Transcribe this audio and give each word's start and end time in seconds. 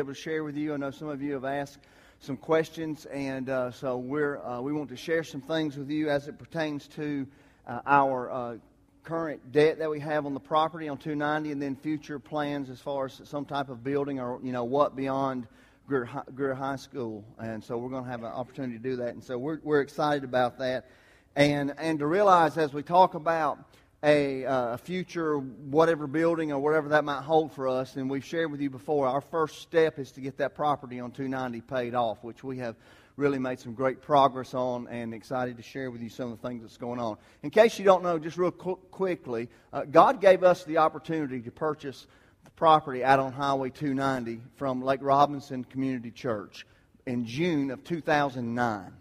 able 0.00 0.14
to 0.14 0.20
share 0.20 0.44
with 0.44 0.56
you. 0.56 0.72
I 0.72 0.76
know 0.76 0.92
some 0.92 1.08
of 1.08 1.20
you 1.20 1.32
have 1.32 1.44
asked 1.44 1.80
some 2.20 2.36
questions, 2.36 3.04
and 3.06 3.50
uh, 3.50 3.72
so 3.72 3.96
we're 3.96 4.38
uh, 4.46 4.60
we 4.60 4.72
want 4.72 4.90
to 4.90 4.96
share 4.96 5.24
some 5.24 5.40
things 5.40 5.76
with 5.76 5.90
you 5.90 6.08
as 6.08 6.28
it 6.28 6.38
pertains 6.38 6.86
to 6.94 7.26
uh, 7.66 7.80
our 7.84 8.30
uh, 8.30 8.56
current 9.02 9.50
debt 9.50 9.80
that 9.80 9.90
we 9.90 9.98
have 9.98 10.24
on 10.24 10.34
the 10.34 10.40
property 10.40 10.88
on 10.88 10.98
290, 10.98 11.50
and 11.50 11.60
then 11.60 11.74
future 11.74 12.20
plans 12.20 12.70
as 12.70 12.80
far 12.80 13.06
as 13.06 13.20
some 13.24 13.44
type 13.44 13.70
of 13.70 13.82
building 13.82 14.20
or 14.20 14.38
you 14.40 14.52
know 14.52 14.62
what 14.62 14.94
beyond 14.94 15.48
Greer 15.88 16.04
High, 16.04 16.22
Greer 16.32 16.54
High 16.54 16.76
School. 16.76 17.24
And 17.40 17.64
so 17.64 17.76
we're 17.76 17.90
going 17.90 18.04
to 18.04 18.10
have 18.10 18.22
an 18.22 18.30
opportunity 18.30 18.74
to 18.74 18.82
do 18.90 18.94
that, 18.98 19.14
and 19.14 19.24
so 19.24 19.36
we're 19.36 19.58
we're 19.64 19.80
excited 19.80 20.22
about 20.22 20.58
that, 20.58 20.88
and 21.34 21.74
and 21.76 21.98
to 21.98 22.06
realize 22.06 22.56
as 22.56 22.72
we 22.72 22.84
talk 22.84 23.14
about 23.14 23.58
a, 24.02 24.44
uh, 24.44 24.76
future 24.76 25.38
whatever 25.38 26.06
building 26.06 26.52
or 26.52 26.60
whatever 26.60 26.90
that 26.90 27.04
might 27.04 27.22
hold 27.22 27.52
for 27.52 27.68
us. 27.68 27.96
And 27.96 28.08
we've 28.08 28.24
shared 28.24 28.50
with 28.50 28.60
you 28.60 28.70
before, 28.70 29.08
our 29.08 29.20
first 29.20 29.60
step 29.60 29.98
is 29.98 30.12
to 30.12 30.20
get 30.20 30.38
that 30.38 30.54
property 30.54 31.00
on 31.00 31.10
290 31.10 31.60
paid 31.62 31.94
off, 31.94 32.22
which 32.22 32.44
we 32.44 32.58
have 32.58 32.76
really 33.16 33.38
made 33.38 33.58
some 33.58 33.74
great 33.74 34.00
progress 34.00 34.54
on 34.54 34.86
and 34.86 35.12
excited 35.12 35.56
to 35.56 35.62
share 35.62 35.90
with 35.90 36.00
you 36.00 36.08
some 36.08 36.30
of 36.30 36.40
the 36.40 36.48
things 36.48 36.62
that's 36.62 36.76
going 36.76 37.00
on. 37.00 37.16
In 37.42 37.50
case 37.50 37.76
you 37.78 37.84
don't 37.84 38.04
know, 38.04 38.18
just 38.18 38.36
real 38.36 38.52
qu- 38.52 38.78
quickly, 38.92 39.48
uh, 39.72 39.84
God 39.84 40.20
gave 40.20 40.44
us 40.44 40.62
the 40.62 40.78
opportunity 40.78 41.40
to 41.40 41.50
purchase 41.50 42.06
the 42.44 42.50
property 42.52 43.02
out 43.02 43.18
on 43.18 43.32
Highway 43.32 43.70
290 43.70 44.40
from 44.54 44.82
Lake 44.82 45.00
Robinson 45.02 45.64
Community 45.64 46.12
Church 46.12 46.64
in 47.06 47.26
June 47.26 47.72
of 47.72 47.82
2009. 47.82 48.92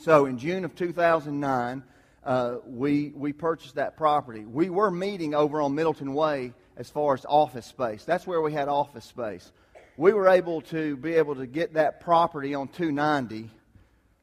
So 0.00 0.26
in 0.26 0.38
June 0.38 0.64
of 0.64 0.76
2009, 0.76 1.82
uh, 2.24 2.56
we, 2.66 3.12
we 3.14 3.32
purchased 3.32 3.74
that 3.74 3.96
property. 3.96 4.44
We 4.44 4.70
were 4.70 4.90
meeting 4.90 5.34
over 5.34 5.60
on 5.60 5.74
Middleton 5.74 6.14
Way 6.14 6.52
as 6.76 6.88
far 6.90 7.14
as 7.14 7.24
office 7.28 7.66
space. 7.66 8.04
That's 8.04 8.26
where 8.26 8.40
we 8.40 8.52
had 8.52 8.68
office 8.68 9.04
space. 9.04 9.52
We 9.96 10.12
were 10.12 10.28
able 10.28 10.62
to 10.62 10.96
be 10.96 11.14
able 11.14 11.36
to 11.36 11.46
get 11.46 11.74
that 11.74 12.00
property 12.00 12.54
on 12.54 12.68
290 12.68 13.50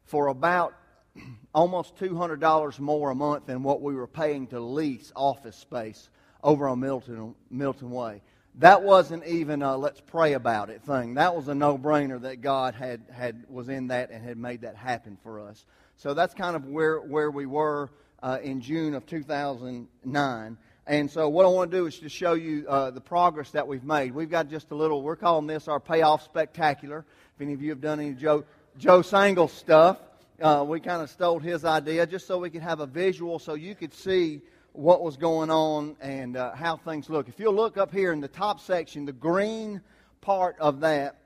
for 0.05 0.27
about 0.27 0.73
almost 1.53 1.95
$200 1.97 2.79
more 2.79 3.11
a 3.11 3.15
month 3.15 3.45
than 3.45 3.63
what 3.63 3.81
we 3.81 3.93
were 3.95 4.07
paying 4.07 4.47
to 4.47 4.59
lease 4.59 5.11
office 5.15 5.55
space 5.55 6.09
over 6.43 6.67
on 6.67 6.79
Milton, 6.79 7.35
Milton 7.49 7.91
Way. 7.91 8.21
That 8.55 8.83
wasn't 8.83 9.25
even 9.25 9.61
a 9.61 9.77
let's 9.77 10.01
pray 10.01 10.33
about 10.33 10.69
it 10.69 10.81
thing. 10.81 11.13
That 11.13 11.35
was 11.35 11.47
a 11.47 11.55
no-brainer 11.55 12.21
that 12.23 12.41
God 12.41 12.75
had, 12.75 13.01
had 13.09 13.45
was 13.47 13.69
in 13.69 13.87
that 13.87 14.11
and 14.11 14.25
had 14.25 14.37
made 14.37 14.61
that 14.61 14.75
happen 14.75 15.17
for 15.23 15.39
us. 15.39 15.65
So 16.01 16.15
that's 16.15 16.33
kind 16.33 16.55
of 16.55 16.65
where, 16.65 16.99
where 16.99 17.29
we 17.29 17.45
were 17.45 17.91
uh, 18.23 18.39
in 18.41 18.59
June 18.59 18.95
of 18.95 19.05
2009. 19.05 20.57
And 20.87 21.11
so 21.11 21.29
what 21.29 21.45
I 21.45 21.49
want 21.49 21.69
to 21.69 21.77
do 21.77 21.85
is 21.85 21.99
to 21.99 22.09
show 22.09 22.33
you 22.33 22.65
uh, 22.67 22.89
the 22.89 22.99
progress 22.99 23.51
that 23.51 23.67
we've 23.67 23.83
made. 23.83 24.15
We've 24.15 24.27
got 24.27 24.49
just 24.49 24.71
a 24.71 24.75
little, 24.75 25.03
we're 25.03 25.15
calling 25.15 25.45
this 25.45 25.67
our 25.67 25.79
payoff 25.79 26.23
spectacular. 26.23 27.05
If 27.35 27.41
any 27.41 27.53
of 27.53 27.61
you 27.61 27.69
have 27.69 27.81
done 27.81 27.99
any 27.99 28.13
Joe, 28.13 28.45
Joe 28.79 29.01
Sangl 29.01 29.47
stuff, 29.47 29.99
uh, 30.41 30.65
we 30.67 30.79
kind 30.79 31.03
of 31.03 31.09
stole 31.11 31.37
his 31.37 31.65
idea 31.65 32.07
just 32.07 32.25
so 32.25 32.39
we 32.39 32.49
could 32.49 32.63
have 32.63 32.79
a 32.79 32.87
visual 32.87 33.37
so 33.37 33.53
you 33.53 33.75
could 33.75 33.93
see 33.93 34.41
what 34.71 35.03
was 35.03 35.17
going 35.17 35.51
on 35.51 35.95
and 36.01 36.35
uh, 36.35 36.55
how 36.55 36.77
things 36.77 37.11
look. 37.11 37.29
If 37.29 37.39
you'll 37.39 37.53
look 37.53 37.77
up 37.77 37.91
here 37.91 38.11
in 38.11 38.21
the 38.21 38.27
top 38.27 38.59
section, 38.59 39.05
the 39.05 39.13
green 39.13 39.81
part 40.19 40.55
of 40.59 40.79
that, 40.79 41.17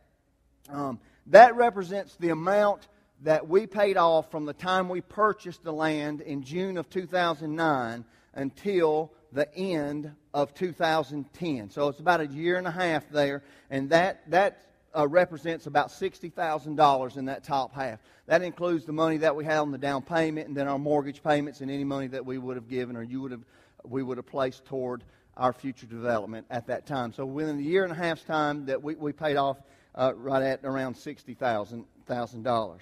um, 0.70 1.00
that 1.28 1.56
represents 1.56 2.18
the 2.18 2.32
amount 2.32 2.90
that 3.24 3.48
we 3.48 3.66
paid 3.68 3.98
off 3.98 4.30
from 4.30 4.46
the 4.46 4.54
time 4.54 4.90
we 4.90 5.02
purchased 5.02 5.64
the 5.64 5.74
land 5.74 6.22
in 6.22 6.44
June 6.44 6.78
of 6.78 6.90
2009 6.90 8.06
until 8.34 9.12
the 9.32 9.54
end 9.56 10.14
of 10.34 10.54
2010. 10.54 11.70
So 11.70 11.88
it's 11.90 12.00
about 12.00 12.22
a 12.22 12.28
year 12.28 12.58
and 12.58 12.68
a 12.68 12.72
half 12.72 13.10
there, 13.10 13.44
and 13.70 13.90
that, 13.90 14.30
that 14.32 14.66
uh, 14.96 15.08
represents 15.08 15.68
about 15.68 15.90
$60,000 15.90 17.18
in 17.18 17.26
that 17.26 17.44
top 17.44 17.74
half. 17.76 18.00
That 18.28 18.42
includes 18.42 18.86
the 18.86 18.94
money 18.94 19.18
that 19.18 19.36
we 19.36 19.46
had 19.46 19.60
on 19.60 19.72
the 19.72 19.78
down 19.78 20.02
payment 20.02 20.48
and 20.48 20.56
then 20.56 20.68
our 20.68 20.80
mortgage 20.80 21.22
payments 21.22 21.62
and 21.62 21.70
any 21.70 21.84
money 21.84 22.08
that 22.08 22.26
we 22.26 22.38
would 22.38 22.56
have 22.56 22.70
given 22.70 22.96
or 22.96 23.04
you 23.04 23.22
would 23.22 23.32
have, 23.32 23.44
we 23.84 24.02
would 24.04 24.18
have 24.18 24.26
placed 24.26 24.66
toward 24.66 25.04
our 25.38 25.52
future 25.54 25.86
development 25.86 26.48
at 26.50 26.68
that 26.68 26.86
time. 26.86 27.12
So 27.12 27.26
within 27.26 27.60
a 27.60 27.62
year 27.62 27.84
and 27.84 27.92
a 27.92 27.96
half's 27.96 28.24
time 28.24 28.66
that 28.68 28.82
we, 28.82 28.96
we 28.96 29.12
paid 29.12 29.36
off 29.36 29.58
uh, 29.94 30.14
right 30.16 30.42
at 30.44 30.62
around 30.64 30.96
$60,000. 30.96 32.80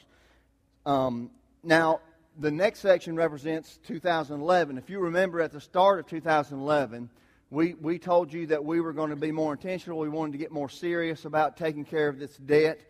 Um, 0.85 1.29
now, 1.63 2.01
the 2.39 2.51
next 2.51 2.79
section 2.79 3.15
represents 3.15 3.79
2011. 3.87 4.77
If 4.77 4.89
you 4.89 4.99
remember 4.99 5.39
at 5.39 5.51
the 5.51 5.61
start 5.61 5.99
of 5.99 6.07
2011, 6.07 7.09
we, 7.49 7.75
we 7.75 7.99
told 7.99 8.33
you 8.33 8.47
that 8.47 8.65
we 8.65 8.81
were 8.81 8.91
going 8.91 9.11
to 9.11 9.15
be 9.15 9.31
more 9.31 9.53
intentional. 9.53 9.99
We 9.99 10.09
wanted 10.09 10.33
to 10.33 10.37
get 10.39 10.51
more 10.51 10.69
serious 10.69 11.25
about 11.25 11.55
taking 11.55 11.85
care 11.85 12.09
of 12.09 12.19
this 12.19 12.35
debt. 12.35 12.81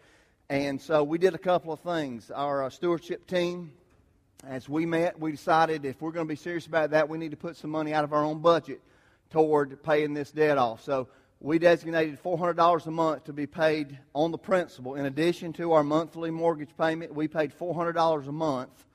And 0.49 0.81
so 0.81 1.03
we 1.03 1.17
did 1.17 1.35
a 1.35 1.37
couple 1.37 1.71
of 1.71 1.81
things. 1.81 2.31
Our 2.31 2.63
uh, 2.63 2.69
stewardship 2.69 3.27
team, 3.27 3.71
as 4.47 4.67
we 4.67 4.85
met, 4.85 5.19
we 5.19 5.31
decided 5.31 5.85
if 5.85 6.01
we're 6.01 6.11
going 6.11 6.25
to 6.25 6.29
be 6.29 6.35
serious 6.35 6.65
about 6.65 6.91
that, 6.91 7.09
we 7.09 7.17
need 7.17 7.31
to 7.31 7.37
put 7.37 7.57
some 7.57 7.69
money 7.69 7.93
out 7.93 8.03
of 8.03 8.13
our 8.13 8.23
own 8.23 8.39
budget 8.39 8.81
toward 9.29 9.83
paying 9.83 10.13
this 10.13 10.31
debt 10.31 10.57
off. 10.57 10.81
So 10.81 11.09
we 11.43 11.59
designated 11.59 12.23
$400 12.23 12.87
a 12.87 12.91
month 12.91 13.25
to 13.25 13.33
be 13.33 13.45
paid 13.45 13.99
on 14.15 14.31
the 14.31 14.37
principal. 14.37 14.95
In 14.95 15.05
addition 15.05 15.51
to 15.53 15.73
our 15.73 15.83
monthly 15.83 16.31
mortgage 16.31 16.69
payment, 16.77 17.13
we 17.13 17.27
paid 17.27 17.51
$400 17.59 18.27
a 18.27 18.31
month 18.31 18.85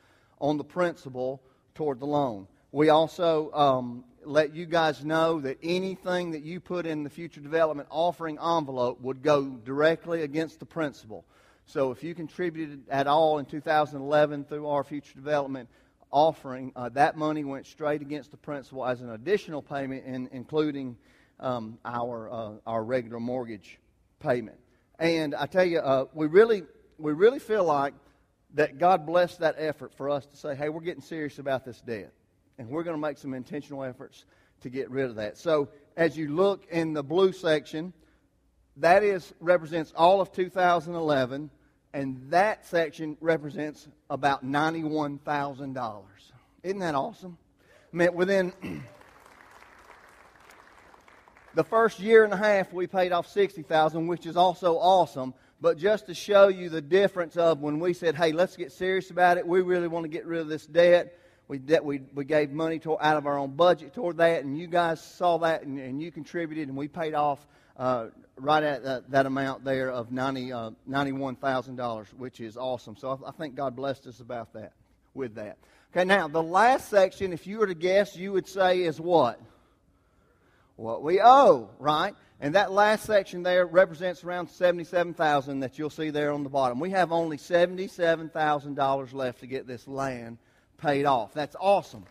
on 0.41 0.56
the 0.56 0.64
principal 0.64 1.42
toward 1.75 2.00
the 2.00 2.06
loan. 2.06 2.48
We 2.72 2.88
also 2.88 3.53
um, 3.53 4.04
let 4.25 4.54
you 4.54 4.64
guys 4.64 5.04
know 5.04 5.41
that 5.41 5.58
anything 5.62 6.31
that 6.31 6.42
you 6.42 6.58
put 6.58 6.87
in 6.87 7.04
the 7.04 7.10
future 7.10 7.42
development 7.42 7.88
offering 7.91 8.38
envelope 8.38 8.98
would 9.03 9.22
go 9.22 9.44
directly 9.44 10.22
against 10.22 10.58
the 10.58 10.66
principal. 10.66 11.26
So 11.66 11.91
if 11.91 12.03
you 12.03 12.14
contributed 12.14 12.81
at 12.88 13.06
all 13.06 13.41
in 13.41 13.44
2011 13.44 14.47
through 14.47 14.66
our 14.66 14.84
future 14.84 15.14
development 15.14 15.69
offering, 16.10 16.72
uh, 16.75 16.88
that 16.91 17.14
money 17.14 17.44
went 17.44 17.66
straight 17.66 18.00
against 18.00 18.31
the 18.31 18.38
principal 18.38 18.87
as 18.87 19.03
an 19.03 19.10
additional 19.10 19.60
payment, 19.60 20.06
in, 20.06 20.31
including 20.32 20.97
um, 21.41 21.78
our, 21.84 22.31
uh, 22.31 22.53
our 22.66 22.82
regular 22.82 23.21
mortgage 23.21 23.78
payment. 24.21 24.59
And 24.99 25.34
I 25.34 25.47
tell 25.47 25.65
you, 25.65 25.78
uh, 25.78 26.06
we, 26.12 26.26
really, 26.26 26.65
we 26.99 27.12
really 27.12 27.38
feel 27.38 27.65
like 27.65 27.94
that 28.54 28.78
God 28.78 29.06
blessed 29.06 29.41
that 29.41 29.56
effort 29.59 29.94
for 29.94 30.10
us 30.10 30.26
to 30.26 30.37
say, 30.37 30.54
hey, 30.54 30.69
we're 30.69 30.81
getting 30.81 31.03
serious 31.03 31.38
about 31.38 31.65
this 31.65 31.81
debt. 31.81 32.12
And 32.59 32.69
we're 32.69 32.82
going 32.82 32.97
to 32.97 33.00
make 33.00 33.19
some 33.19 33.34
intentional 33.34 33.84
efforts 33.84 34.25
to 34.62 34.71
get 34.71 34.91
rid 34.91 35.06
of 35.06 35.16
that. 35.16 35.38
So 35.38 35.69
as 35.97 36.16
you 36.16 36.34
look 36.34 36.66
in 36.71 36.93
the 36.93 37.03
blue 37.03 37.32
section, 37.32 37.93
that 38.78 39.03
is 39.03 39.32
represents 39.41 39.93
all 39.97 40.20
of 40.20 40.32
2011, 40.32 41.50
and 41.93 42.31
that 42.31 42.66
section 42.66 43.16
represents 43.20 43.88
about 44.10 44.44
$91,000. 44.44 46.03
Isn't 46.62 46.78
that 46.81 46.94
awesome? 46.94 47.38
I 47.93 47.97
mean, 47.97 48.15
within 48.15 48.53
the 51.58 51.64
first 51.64 51.98
year 51.98 52.22
and 52.22 52.32
a 52.32 52.36
half, 52.36 52.72
we 52.72 52.86
paid 52.86 53.10
off 53.10 53.26
60000 53.26 54.06
which 54.06 54.26
is 54.26 54.36
also 54.36 54.76
awesome. 54.76 55.34
But 55.60 55.76
just 55.76 56.06
to 56.06 56.14
show 56.14 56.46
you 56.46 56.69
the 56.69 56.80
difference 56.80 57.36
of 57.36 57.60
when 57.60 57.80
we 57.80 57.94
said, 57.94 58.14
hey, 58.14 58.30
let's 58.30 58.56
get 58.56 58.70
serious 58.70 59.10
about 59.10 59.38
it, 59.38 59.46
we 59.46 59.60
really 59.60 59.88
want 59.88 60.04
to 60.04 60.08
get 60.08 60.24
rid 60.24 60.41
of 60.41 60.46
this 60.46 60.64
debt. 60.64 61.19
We, 61.48 61.58
we, 61.58 62.02
we 62.14 62.24
gave 62.24 62.52
money 62.52 62.78
to, 62.80 62.96
out 63.00 63.16
of 63.16 63.26
our 63.26 63.36
own 63.36 63.56
budget 63.56 63.92
toward 63.92 64.19
that, 64.19 64.44
and 64.44 64.56
you 64.56 64.69
guys 64.69 65.02
saw 65.02 65.38
that, 65.38 65.64
and, 65.64 65.80
and 65.80 66.00
you 66.00 66.12
contributed, 66.12 66.69
and 66.69 66.76
we 66.76 66.86
paid 66.86 67.14
off 67.14 67.44
uh, 67.76 68.10
right 68.36 68.62
at 68.62 68.84
that, 68.84 69.10
that, 69.10 69.26
amount 69.26 69.64
there 69.64 69.90
of 69.90 70.12
90, 70.12 70.52
uh, 70.52 70.70
$91,000, 70.88 72.14
which 72.14 72.38
is 72.38 72.56
awesome. 72.56 72.94
So 72.96 73.19
I, 73.25 73.30
I 73.30 73.32
think 73.32 73.56
God 73.56 73.75
blessed 73.75 74.06
us 74.06 74.20
about 74.20 74.52
that, 74.52 74.75
with 75.12 75.34
that. 75.34 75.58
Okay, 75.90 76.04
now, 76.04 76.28
the 76.28 76.40
last 76.40 76.88
section, 76.88 77.32
if 77.32 77.48
you 77.48 77.58
were 77.58 77.66
to 77.66 77.75
guess, 77.75 78.14
you 78.14 78.30
would 78.30 78.46
say 78.46 78.82
is 78.82 79.00
what? 79.00 79.40
What 80.78 81.03
we 81.03 81.21
owe, 81.21 81.69
right? 81.81 82.15
And 82.41 82.55
that 82.55 82.71
last 82.71 83.05
section 83.05 83.43
there 83.43 83.66
represents 83.66 84.22
around 84.22 84.49
77,000 84.49 85.61
that 85.61 85.77
you'll 85.77 85.91
see 85.91 86.11
there 86.11 86.32
on 86.32 86.44
the 86.44 86.49
bottom. 86.49 86.79
We 86.79 86.91
have 86.91 87.11
only 87.11 87.37
$77,000 87.37 89.12
left 89.12 89.41
to 89.41 89.49
get 89.49 89.67
this 89.67 89.88
land 89.88 90.38
paid 90.81 91.05
off. 91.05 91.35
That's 91.35 91.56
awesome. 91.61 92.05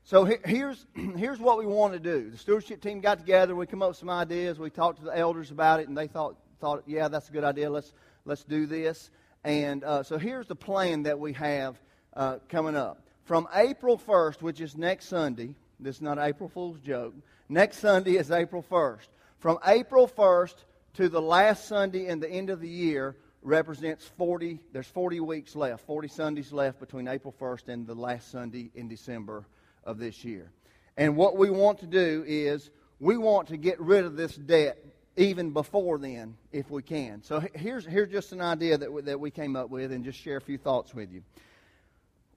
So 0.05 0.25
here's, 0.25 0.85
here's 1.15 1.39
what 1.39 1.57
we 1.57 1.65
want 1.65 1.93
to 1.93 1.99
do. 1.99 2.29
The 2.29 2.37
stewardship 2.37 2.81
team 2.81 2.99
got 2.99 3.19
together. 3.19 3.55
We 3.55 3.65
come 3.65 3.81
up 3.81 3.87
with 3.87 3.97
some 3.97 4.09
ideas. 4.09 4.59
We 4.59 4.69
talked 4.69 4.99
to 4.99 5.05
the 5.05 5.17
elders 5.17 5.49
about 5.49 5.79
it, 5.79 5.87
and 5.87 5.97
they 5.97 6.07
thought, 6.07 6.35
thought 6.59 6.83
yeah, 6.85 7.07
that's 7.07 7.29
a 7.29 7.31
good 7.31 7.45
idea. 7.45 7.69
Let's, 7.69 7.93
let's 8.25 8.43
do 8.43 8.65
this. 8.67 9.09
And 9.45 9.83
uh, 9.83 10.03
so 10.03 10.17
here's 10.17 10.45
the 10.45 10.57
plan 10.57 11.03
that 11.03 11.19
we 11.19 11.33
have 11.33 11.79
uh, 12.15 12.39
coming 12.49 12.75
up 12.75 13.03
from 13.23 13.47
April 13.53 13.97
1st, 13.97 14.41
which 14.41 14.61
is 14.61 14.75
next 14.75 15.05
Sunday, 15.07 15.55
this 15.79 15.97
is 15.97 16.01
not 16.01 16.17
April 16.19 16.49
Fool's 16.49 16.79
joke. 16.79 17.13
Next 17.49 17.79
Sunday 17.79 18.17
is 18.17 18.31
April 18.31 18.63
1st. 18.69 19.07
From 19.39 19.59
April 19.65 20.07
1st 20.07 20.55
to 20.95 21.09
the 21.09 21.21
last 21.21 21.67
Sunday 21.67 22.07
in 22.07 22.19
the 22.19 22.29
end 22.29 22.49
of 22.49 22.61
the 22.61 22.69
year 22.69 23.15
represents 23.41 24.05
40, 24.17 24.59
there's 24.71 24.87
40 24.87 25.19
weeks 25.19 25.55
left, 25.55 25.85
40 25.85 26.07
Sundays 26.07 26.53
left 26.53 26.79
between 26.79 27.07
April 27.07 27.33
1st 27.39 27.67
and 27.69 27.87
the 27.87 27.95
last 27.95 28.31
Sunday 28.31 28.71
in 28.75 28.87
December 28.87 29.45
of 29.83 29.99
this 29.99 30.23
year. 30.23 30.49
And 30.95 31.17
what 31.17 31.37
we 31.37 31.49
want 31.49 31.79
to 31.79 31.87
do 31.87 32.23
is 32.25 32.69
we 32.99 33.17
want 33.17 33.49
to 33.49 33.57
get 33.57 33.79
rid 33.79 34.05
of 34.05 34.15
this 34.15 34.35
debt 34.35 34.77
even 35.15 35.51
before 35.51 35.97
then, 35.97 36.35
if 36.51 36.71
we 36.71 36.81
can. 36.81 37.21
So 37.23 37.43
here's, 37.53 37.85
here's 37.85 38.09
just 38.09 38.31
an 38.31 38.41
idea 38.41 38.77
that 38.77 38.91
we, 38.91 39.01
that 39.03 39.19
we 39.19 39.29
came 39.29 39.55
up 39.55 39.69
with 39.69 39.91
and 39.91 40.03
just 40.03 40.19
share 40.19 40.37
a 40.37 40.41
few 40.41 40.57
thoughts 40.57 40.93
with 40.93 41.11
you. 41.11 41.21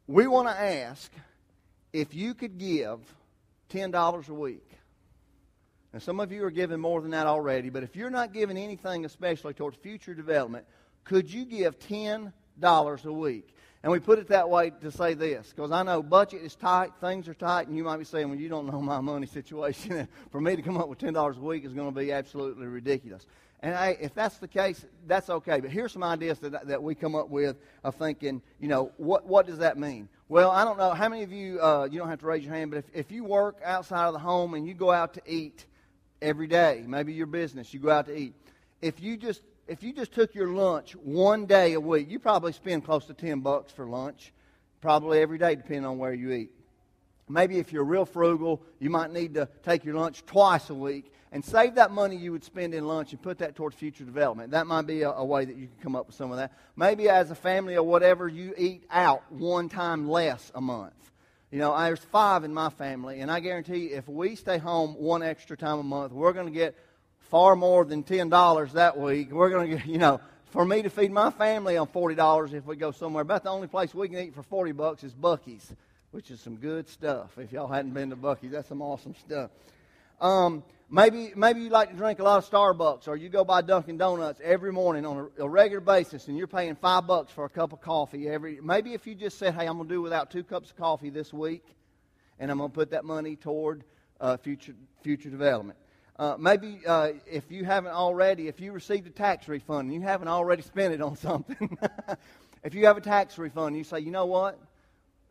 We 0.06 0.26
want 0.26 0.48
to 0.48 0.54
ask 0.54 1.10
if 1.92 2.14
you 2.14 2.34
could 2.34 2.58
give 2.58 3.00
$10 3.70 4.28
a 4.28 4.34
week. 4.34 4.70
Now, 5.92 5.98
some 5.98 6.20
of 6.20 6.30
you 6.30 6.44
are 6.44 6.50
giving 6.50 6.78
more 6.78 7.00
than 7.00 7.10
that 7.10 7.26
already, 7.26 7.70
but 7.70 7.82
if 7.82 7.96
you're 7.96 8.10
not 8.10 8.32
giving 8.32 8.56
anything 8.56 9.04
especially 9.04 9.54
towards 9.54 9.76
future 9.76 10.14
development, 10.14 10.66
could 11.04 11.32
you 11.32 11.44
give 11.44 11.78
$10 11.80 12.32
a 13.04 13.12
week? 13.12 13.48
And 13.82 13.92
we 13.92 13.98
put 13.98 14.18
it 14.18 14.28
that 14.28 14.48
way 14.48 14.70
to 14.80 14.90
say 14.90 15.14
this, 15.14 15.52
because 15.54 15.70
I 15.70 15.82
know 15.82 16.02
budget 16.02 16.42
is 16.42 16.54
tight, 16.54 16.90
things 17.00 17.28
are 17.28 17.34
tight, 17.34 17.68
and 17.68 17.76
you 17.76 17.84
might 17.84 17.98
be 17.98 18.04
saying, 18.04 18.28
well, 18.28 18.38
you 18.38 18.48
don't 18.48 18.66
know 18.66 18.80
my 18.80 19.00
money 19.00 19.26
situation. 19.28 20.08
For 20.30 20.40
me 20.40 20.56
to 20.56 20.62
come 20.62 20.76
up 20.76 20.88
with 20.88 20.98
$10 20.98 21.36
a 21.36 21.40
week 21.40 21.64
is 21.64 21.72
going 21.72 21.92
to 21.92 22.00
be 22.00 22.12
absolutely 22.12 22.66
ridiculous. 22.66 23.26
And 23.66 23.74
I, 23.74 23.96
if 24.00 24.14
that's 24.14 24.38
the 24.38 24.46
case, 24.46 24.86
that's 25.08 25.28
okay. 25.28 25.58
But 25.58 25.70
here's 25.70 25.90
some 25.90 26.04
ideas 26.04 26.38
that, 26.38 26.68
that 26.68 26.80
we 26.80 26.94
come 26.94 27.16
up 27.16 27.30
with 27.30 27.56
of 27.82 27.96
thinking, 27.96 28.40
you 28.60 28.68
know, 28.68 28.92
what, 28.96 29.26
what 29.26 29.44
does 29.44 29.58
that 29.58 29.76
mean? 29.76 30.08
Well, 30.28 30.52
I 30.52 30.64
don't 30.64 30.78
know. 30.78 30.94
How 30.94 31.08
many 31.08 31.24
of 31.24 31.32
you, 31.32 31.60
uh, 31.60 31.88
you 31.90 31.98
don't 31.98 32.08
have 32.08 32.20
to 32.20 32.26
raise 32.26 32.44
your 32.44 32.54
hand, 32.54 32.70
but 32.70 32.76
if, 32.76 32.84
if 32.94 33.10
you 33.10 33.24
work 33.24 33.56
outside 33.64 34.06
of 34.06 34.12
the 34.12 34.20
home 34.20 34.54
and 34.54 34.68
you 34.68 34.72
go 34.72 34.92
out 34.92 35.14
to 35.14 35.22
eat 35.26 35.66
every 36.22 36.46
day, 36.46 36.84
maybe 36.86 37.12
your 37.12 37.26
business, 37.26 37.74
you 37.74 37.80
go 37.80 37.90
out 37.90 38.06
to 38.06 38.16
eat, 38.16 38.34
if 38.80 39.02
you 39.02 39.16
just 39.16 39.42
if 39.66 39.82
you 39.82 39.92
just 39.92 40.12
took 40.12 40.32
your 40.32 40.46
lunch 40.46 40.94
one 40.94 41.46
day 41.46 41.72
a 41.72 41.80
week, 41.80 42.08
you 42.08 42.20
probably 42.20 42.52
spend 42.52 42.84
close 42.84 43.06
to 43.06 43.14
10 43.14 43.40
bucks 43.40 43.72
for 43.72 43.84
lunch, 43.84 44.32
probably 44.80 45.18
every 45.18 45.38
day, 45.38 45.56
depending 45.56 45.86
on 45.86 45.98
where 45.98 46.14
you 46.14 46.30
eat. 46.30 46.52
Maybe 47.28 47.58
if 47.58 47.72
you're 47.72 47.82
real 47.82 48.04
frugal, 48.04 48.62
you 48.78 48.90
might 48.90 49.12
need 49.12 49.34
to 49.34 49.48
take 49.64 49.84
your 49.84 49.96
lunch 49.96 50.24
twice 50.24 50.70
a 50.70 50.74
week 50.74 51.10
and 51.32 51.44
save 51.44 51.75
that 51.75 51.90
money 51.90 52.17
you 52.17 52.32
would 52.32 52.44
spend 52.44 52.75
in 52.75 52.87
lunch 52.87 53.12
and 53.12 53.20
put 53.20 53.38
that 53.38 53.55
towards 53.56 53.76
future 53.76 54.05
development. 54.05 54.52
That 54.52 54.67
might 54.67 54.87
be 54.87 55.02
a, 55.02 55.11
a 55.11 55.25
way 55.25 55.44
that 55.44 55.56
you 55.56 55.67
can 55.67 55.76
come 55.82 55.96
up 55.96 56.06
with 56.06 56.17
some 56.17 56.31
of 56.31 56.38
that. 56.38 56.52
Maybe 56.76 57.08
as 57.08 57.31
a 57.31 57.34
family 57.34 57.76
or 57.76 57.82
whatever, 57.82 58.28
you 58.28 58.55
eat 58.56 58.84
out 58.90 59.23
one 59.31 59.69
time 59.69 60.08
less 60.08 60.50
a 60.55 60.61
month. 60.61 60.94
You 61.50 61.58
know, 61.58 61.78
there's 61.78 62.00
five 62.00 62.44
in 62.44 62.52
my 62.52 62.70
family, 62.70 63.20
and 63.20 63.31
I 63.31 63.40
guarantee 63.40 63.88
you, 63.88 63.96
if 63.96 64.08
we 64.08 64.34
stay 64.34 64.58
home 64.58 64.94
one 64.99 65.23
extra 65.23 65.56
time 65.56 65.78
a 65.78 65.82
month, 65.82 66.12
we're 66.12 66.32
going 66.32 66.46
to 66.46 66.52
get 66.52 66.76
far 67.31 67.56
more 67.56 67.84
than 67.84 68.02
$10 68.02 68.73
that 68.73 68.99
week. 68.99 69.31
We're 69.31 69.50
going 69.50 69.70
to 69.70 69.76
get, 69.76 69.87
you 69.87 69.99
know, 69.99 70.20
for 70.46 70.64
me 70.64 70.82
to 70.82 70.90
feed 70.90 71.12
my 71.12 71.31
family 71.31 71.76
on 71.76 71.87
$40 71.87 72.52
if 72.52 72.67
we 72.67 72.76
go 72.76 72.90
somewhere. 72.90 73.23
About 73.23 73.44
the 73.44 73.50
only 73.50 73.69
place 73.69 73.94
we 73.94 74.08
can 74.08 74.19
eat 74.19 74.34
for 74.34 74.43
40 74.43 74.73
bucks 74.73 75.05
is 75.05 75.14
Buc-ee's, 75.14 75.73
which 76.11 76.31
is 76.31 76.40
some 76.40 76.56
good 76.56 76.88
stuff. 76.88 77.38
If 77.38 77.52
y'all 77.52 77.69
hadn't 77.69 77.93
been 77.93 78.11
to 78.11 78.17
Buc-ee's, 78.17 78.52
that's 78.52 78.69
some 78.69 78.82
awesome 78.82 79.14
stuff. 79.14 79.50
Um, 80.20 80.64
maybe, 80.90 81.32
maybe 81.36 81.60
you 81.60 81.68
like 81.68 81.90
to 81.90 81.96
drink 81.96 82.18
a 82.18 82.22
lot 82.22 82.38
of 82.38 82.48
Starbucks 82.48 83.06
or 83.08 83.16
you 83.16 83.28
go 83.28 83.44
by 83.44 83.60
Dunkin' 83.60 83.98
Donuts 83.98 84.40
every 84.42 84.72
morning 84.72 85.04
on 85.04 85.30
a, 85.38 85.44
a 85.44 85.48
regular 85.48 85.80
basis 85.80 86.28
and 86.28 86.38
you're 86.38 86.46
paying 86.46 86.74
five 86.74 87.06
bucks 87.06 87.32
for 87.32 87.44
a 87.44 87.48
cup 87.50 87.72
of 87.72 87.80
coffee 87.80 88.28
every. 88.28 88.58
Maybe 88.62 88.94
if 88.94 89.06
you 89.06 89.14
just 89.14 89.38
said, 89.38 89.54
hey, 89.54 89.66
I'm 89.66 89.76
going 89.76 89.88
to 89.88 89.94
do 89.94 90.00
without 90.00 90.30
two 90.30 90.42
cups 90.42 90.70
of 90.70 90.76
coffee 90.76 91.10
this 91.10 91.32
week 91.32 91.64
and 92.38 92.50
I'm 92.50 92.58
going 92.58 92.70
to 92.70 92.74
put 92.74 92.90
that 92.90 93.04
money 93.04 93.36
toward 93.36 93.84
uh, 94.20 94.36
future, 94.38 94.74
future 95.02 95.28
development. 95.28 95.78
Uh, 96.18 96.36
maybe 96.38 96.80
uh, 96.86 97.10
if 97.30 97.50
you 97.50 97.64
haven't 97.66 97.92
already, 97.92 98.48
if 98.48 98.58
you 98.58 98.72
received 98.72 99.06
a 99.06 99.10
tax 99.10 99.48
refund 99.48 99.90
and 99.90 99.94
you 99.94 100.00
haven't 100.00 100.28
already 100.28 100.62
spent 100.62 100.94
it 100.94 101.02
on 101.02 101.14
something, 101.18 101.76
if 102.64 102.74
you 102.74 102.86
have 102.86 102.96
a 102.96 103.02
tax 103.02 103.36
refund, 103.36 103.76
you 103.76 103.84
say, 103.84 104.00
you 104.00 104.10
know 104.10 104.24
what? 104.24 104.58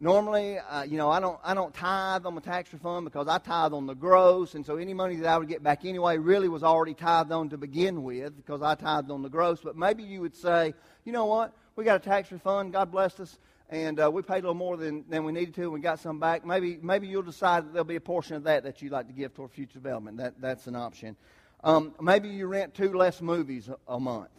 Normally, 0.06 0.60
uh, 0.60 0.84
you 0.84 1.00
know, 1.00 1.10
I 1.10 1.19
don't, 1.19 1.40
I 1.44 1.56
don't 1.56 1.74
tithe 1.74 2.28
on 2.28 2.36
my 2.36 2.40
tax 2.40 2.72
refund 2.72 3.06
because 3.06 3.28
I 3.28 3.40
tithe 3.40 3.74
on 3.74 3.88
the 3.88 3.96
gross, 3.96 4.54
and 4.54 4.63
so 4.63 4.78
any 4.78 4.94
money 4.94 5.16
that 5.16 5.28
I 5.28 5.36
would 5.36 5.48
get 5.48 5.63
back 5.63 5.84
anyway 5.84 6.19
really 6.19 6.48
was 6.48 6.62
already 6.62 6.94
tithed 6.94 7.31
on 7.31 7.50
to 7.50 7.57
begin 7.57 8.04
with 8.04 8.38
because 8.38 8.62
I 8.62 8.75
tithed 8.75 9.10
on 9.10 9.24
the 9.24 9.30
gross. 9.30 9.62
But 9.63 9.75
maybe 9.75 10.04
you 10.04 10.22
would 10.22 10.36
say, 10.36 10.75
you 11.06 11.12
know 11.12 11.25
what? 11.25 11.56
We 11.75 11.86
got 11.86 11.96
a 11.96 12.07
tax 12.07 12.31
refund. 12.31 12.74
God 12.74 12.92
blessed 12.92 13.19
us 13.22 13.40
and 13.72 14.00
uh, 14.00 14.12
we 14.12 14.22
paid 14.22 14.34
a 14.34 14.42
little 14.42 14.54
more 14.54 14.78
than, 14.78 15.06
than 15.10 15.24
we 15.24 15.31
needed 15.31 15.56
to, 15.56 15.63
and 15.63 15.74
we 15.74 15.80
got 15.80 16.00
some 16.00 16.19
back. 16.19 16.46
Maybe 16.46 16.78
maybe 16.84 17.08
you'll 17.08 17.24
decide 17.24 17.66
that 17.66 17.74
there'll 17.74 17.84
be 17.84 17.96
a 17.96 18.00
portion 18.00 18.36
of 18.36 18.44
that 18.44 18.62
that 18.62 18.84
you'd 18.84 18.92
like 18.92 19.08
to 19.08 19.13
give 19.13 19.34
toward 19.34 19.54
future 19.54 19.74
development. 19.74 20.18
That 20.18 20.40
that's 20.40 20.68
an 20.68 20.75
option. 20.75 21.16
Um, 21.63 21.96
maybe 22.00 22.30
you 22.30 22.46
rent 22.46 22.75
two 22.75 22.94
less 22.94 23.24
movies 23.24 23.69
a, 23.69 23.78
a, 23.92 24.00
month. 24.00 24.30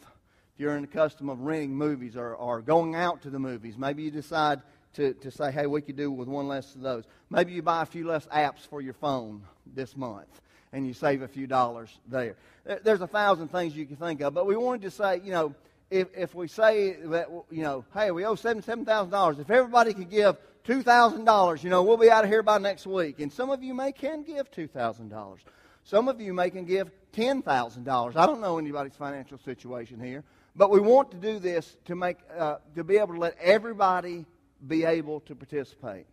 If 0.54 0.60
you're 0.60 0.76
in 0.76 0.82
the 0.82 0.86
custom 0.86 1.28
of 1.28 1.40
renting 1.40 1.74
movies 1.74 2.16
or, 2.16 2.36
or 2.36 2.62
going 2.62 2.94
out 2.94 3.22
to 3.22 3.30
the 3.30 3.40
movies, 3.40 3.76
maybe 3.76 4.04
you 4.04 4.12
decide 4.12 4.62
to, 4.96 5.14
to 5.14 5.30
say, 5.30 5.52
hey, 5.52 5.66
we 5.66 5.80
could 5.80 5.96
do 5.96 6.10
with 6.10 6.28
one 6.28 6.48
less 6.48 6.74
of 6.74 6.80
those. 6.80 7.04
Maybe 7.30 7.52
you 7.52 7.62
buy 7.62 7.82
a 7.82 7.86
few 7.86 8.06
less 8.06 8.26
apps 8.26 8.66
for 8.68 8.80
your 8.80 8.94
phone 8.94 9.42
this 9.74 9.96
month 9.96 10.40
and 10.72 10.86
you 10.86 10.92
save 10.92 11.22
a 11.22 11.28
few 11.28 11.46
dollars 11.46 11.90
there. 12.08 12.36
There's 12.82 13.00
a 13.00 13.06
thousand 13.06 13.48
things 13.48 13.76
you 13.76 13.86
can 13.86 13.96
think 13.96 14.20
of, 14.20 14.34
but 14.34 14.46
we 14.46 14.56
wanted 14.56 14.82
to 14.82 14.90
say, 14.90 15.20
you 15.24 15.30
know, 15.30 15.54
if, 15.90 16.08
if 16.16 16.34
we 16.34 16.48
say 16.48 16.94
that, 17.04 17.28
you 17.50 17.62
know, 17.62 17.84
hey, 17.94 18.10
we 18.10 18.24
owe 18.24 18.34
$77,000, 18.34 19.38
if 19.38 19.50
everybody 19.50 19.94
could 19.94 20.10
give 20.10 20.36
$2,000, 20.66 21.62
you 21.62 21.70
know, 21.70 21.82
we'll 21.82 21.96
be 21.96 22.10
out 22.10 22.24
of 22.24 22.30
here 22.30 22.42
by 22.42 22.58
next 22.58 22.86
week. 22.86 23.20
And 23.20 23.32
some 23.32 23.50
of 23.50 23.62
you 23.62 23.72
may 23.72 23.92
can 23.92 24.24
give 24.24 24.50
$2,000. 24.50 25.38
Some 25.84 26.08
of 26.08 26.20
you 26.20 26.34
may 26.34 26.50
can 26.50 26.64
give 26.64 26.90
$10,000. 27.12 28.16
I 28.16 28.26
don't 28.26 28.40
know 28.40 28.58
anybody's 28.58 28.96
financial 28.96 29.38
situation 29.38 30.00
here. 30.00 30.24
But 30.56 30.70
we 30.70 30.80
want 30.80 31.10
to 31.10 31.18
do 31.18 31.38
this 31.38 31.76
to 31.84 31.94
make, 31.94 32.16
uh, 32.36 32.56
to 32.74 32.82
be 32.82 32.96
able 32.96 33.14
to 33.14 33.20
let 33.20 33.36
everybody 33.38 34.24
be 34.66 34.84
able 34.84 35.20
to 35.20 35.34
participate. 35.34 36.06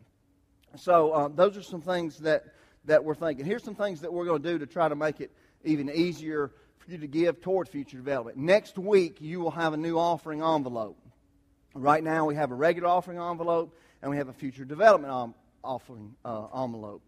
So 0.75 1.13
um, 1.13 1.35
those 1.35 1.55
are 1.57 1.61
some 1.61 1.81
things 1.81 2.19
that, 2.19 2.45
that 2.85 3.03
we're 3.03 3.15
thinking. 3.15 3.45
Here's 3.45 3.63
some 3.63 3.75
things 3.75 4.01
that 4.01 4.11
we're 4.11 4.25
going 4.25 4.41
to 4.41 4.51
do 4.53 4.59
to 4.59 4.65
try 4.65 4.89
to 4.89 4.95
make 4.95 5.21
it 5.21 5.31
even 5.63 5.89
easier 5.89 6.51
for 6.77 6.91
you 6.91 6.97
to 6.97 7.07
give 7.07 7.41
toward 7.41 7.69
future 7.69 7.97
development. 7.97 8.37
Next 8.37 8.77
week, 8.77 9.21
you 9.21 9.39
will 9.39 9.51
have 9.51 9.73
a 9.73 9.77
new 9.77 9.97
offering 9.97 10.41
envelope. 10.41 10.97
Right 11.73 12.03
now, 12.03 12.25
we 12.25 12.35
have 12.35 12.51
a 12.51 12.55
regular 12.55 12.89
offering 12.89 13.17
envelope 13.17 13.77
and 14.01 14.11
we 14.11 14.17
have 14.17 14.27
a 14.27 14.33
future 14.33 14.65
development 14.65 15.35
offering 15.63 16.15
uh, 16.25 16.63
envelope. 16.63 17.01